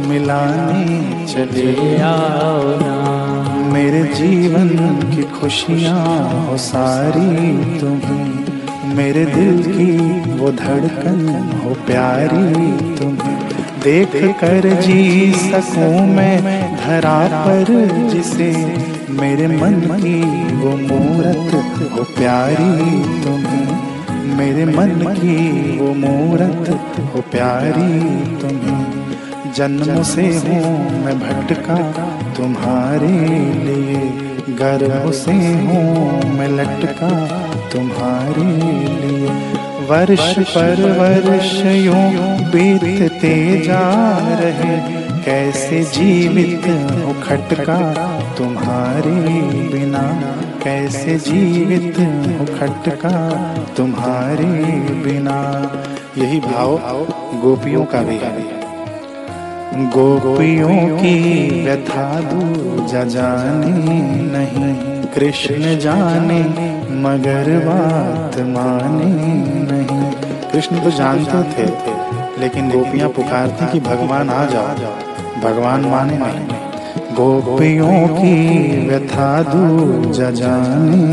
मिलाने 0.07 1.25
चले 1.25 1.97
आओ 2.01 2.63
ना। 2.81 2.95
मेरे 3.73 4.03
जीवन 4.13 4.69
की 5.11 5.23
खुशियाँ 5.39 6.45
हो 6.45 6.57
सारी 6.57 7.51
तुम्हें, 7.79 8.95
मेरे 8.95 9.25
दिल 9.25 9.61
की 9.67 9.91
वो 10.39 10.51
धड़कन 10.51 11.27
हो 11.63 11.73
प्यारी 11.85 12.71
तुम्हें। 12.97 13.30
देख 13.83 14.11
कर 14.39 14.65
जी 14.81 15.31
सकूँ 15.33 16.01
मैं 16.07 16.51
धरा 16.77 17.17
पर 17.37 17.69
जिसे 18.09 18.49
मेरे 19.11 19.47
मन 19.47 19.79
की 19.93 20.19
वो 20.55 20.75
मूरत 20.79 21.53
हो 21.91 22.03
प्यारी 22.11 22.99
तुम्हें 23.23 24.35
मेरे 24.37 24.65
मन 24.67 24.91
की 25.13 25.77
वो 25.79 25.93
मूरत 25.95 26.69
हो 27.13 27.21
प्यारी 27.31 27.89
तुम्हें 28.41 29.53
जन्म 29.53 30.03
से 30.03 30.27
हूँ 30.39 30.61
मैं 30.99 31.17
भटका 31.19 31.79
तुम्हारे 32.33 33.11
लिए 33.63 34.03
गर्भ 34.57 35.11
से 35.15 35.39
हूँ 35.63 36.37
मैं 36.37 36.47
लटका 36.49 37.09
तुम्हारे 37.69 38.45
लिए 39.01 39.60
वर्ष 39.89 40.39
पर 40.39 40.79
वर्ष 40.99 41.65
यूँ 41.65 42.37
बीतते 42.51 43.61
जा 43.61 44.17
रहे 44.31 44.77
कैसे 45.21 45.83
जीवित 45.83 46.61
हो 46.67 47.13
खटका 47.13 47.91
तुम्हारे 48.37 49.41
बिना? 49.73 50.03
कैसे 50.63 51.17
जीवित 51.17 51.95
हो 51.99 52.45
खटका 52.45 53.13
तुम्हारे 53.77 54.45
बिना? 55.03 55.39
यही 56.17 56.39
भाव 56.39 56.77
गोपियों 57.41 57.85
का 57.85 58.01
भी 58.01 58.15
है। 58.15 58.61
गोपियों 59.89 60.97
की 60.97 61.49
व्यथा 61.65 62.19
दूजा 62.21 63.03
जाने 63.03 63.73
नहीं। 64.37 64.90
कृष्ण 65.15 65.77
जाने 65.79 66.39
मगर 67.01 67.47
बात 67.65 68.39
माने 68.39 69.05
नहीं। 69.71 70.11
कृष्ण 70.51 70.79
तो 70.79 70.91
जानते 70.91 71.63
थे 71.63 71.65
लेकिन 72.41 72.69
गोपियाँ 72.69 73.09
पुकारती 73.09 73.71
कि 73.71 73.79
भगवान 73.79 74.29
आ 74.29 74.45
जाओ। 74.45 74.67
भगवान 75.43 75.85
माने 75.85 76.17
नहीं। 76.17 76.47
गोपियों 77.13 78.07
की 78.07 78.35
व्यथा 78.87 79.43
दूजा 79.43 80.31
जाने 80.31 81.03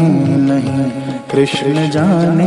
नहीं। 0.46 0.84
कृष्ण 1.30 1.90
जाने 1.90 2.46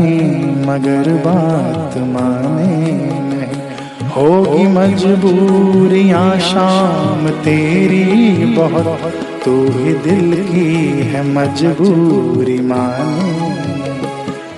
मगर 0.66 1.14
बात 1.14 1.98
माने 1.98 2.92
नहीं। 3.22 3.62
होगी 4.10 4.68
मजबूरियाँ 4.68 6.40
शाम 6.40 7.30
तेरी 7.30 8.46
बहुत। 8.56 9.31
तू 9.46 9.54
ही 9.74 9.94
दिल 10.02 10.34
की 10.46 10.66
है 11.04 11.22
मजबूरी 11.28 12.58
माने। 12.62 13.50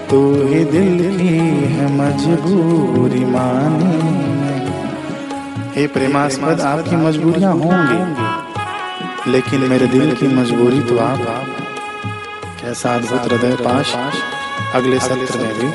तू 0.10 0.20
ही 0.48 0.64
दिल 0.66 0.98
की 1.18 1.38
है 1.74 1.86
मजबूरी 1.94 3.24
माने। 3.26 3.94
हे 5.76 5.86
प्रेमास्पद 5.88 6.62
आपकी 6.64 6.96
मजबूरियाँ 6.98 7.54
होंगी, 7.54 8.02
लेकिन 9.32 9.62
मेरे 9.70 9.88
दिल 9.88 10.16
की 10.16 10.28
मजबूरी 10.36 10.82
तो 10.82 10.98
आप 11.00 11.26
कैसा 12.62 12.96
अद्भुत 12.96 13.22
हृदय 13.24 13.56
पाश, 13.62 13.96
अगले 14.76 15.00
सत्र 15.00 15.40
में 15.40 15.54
भी 15.54 15.72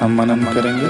हम 0.00 0.16
मनन 0.18 0.44
करेंगे। 0.54 0.88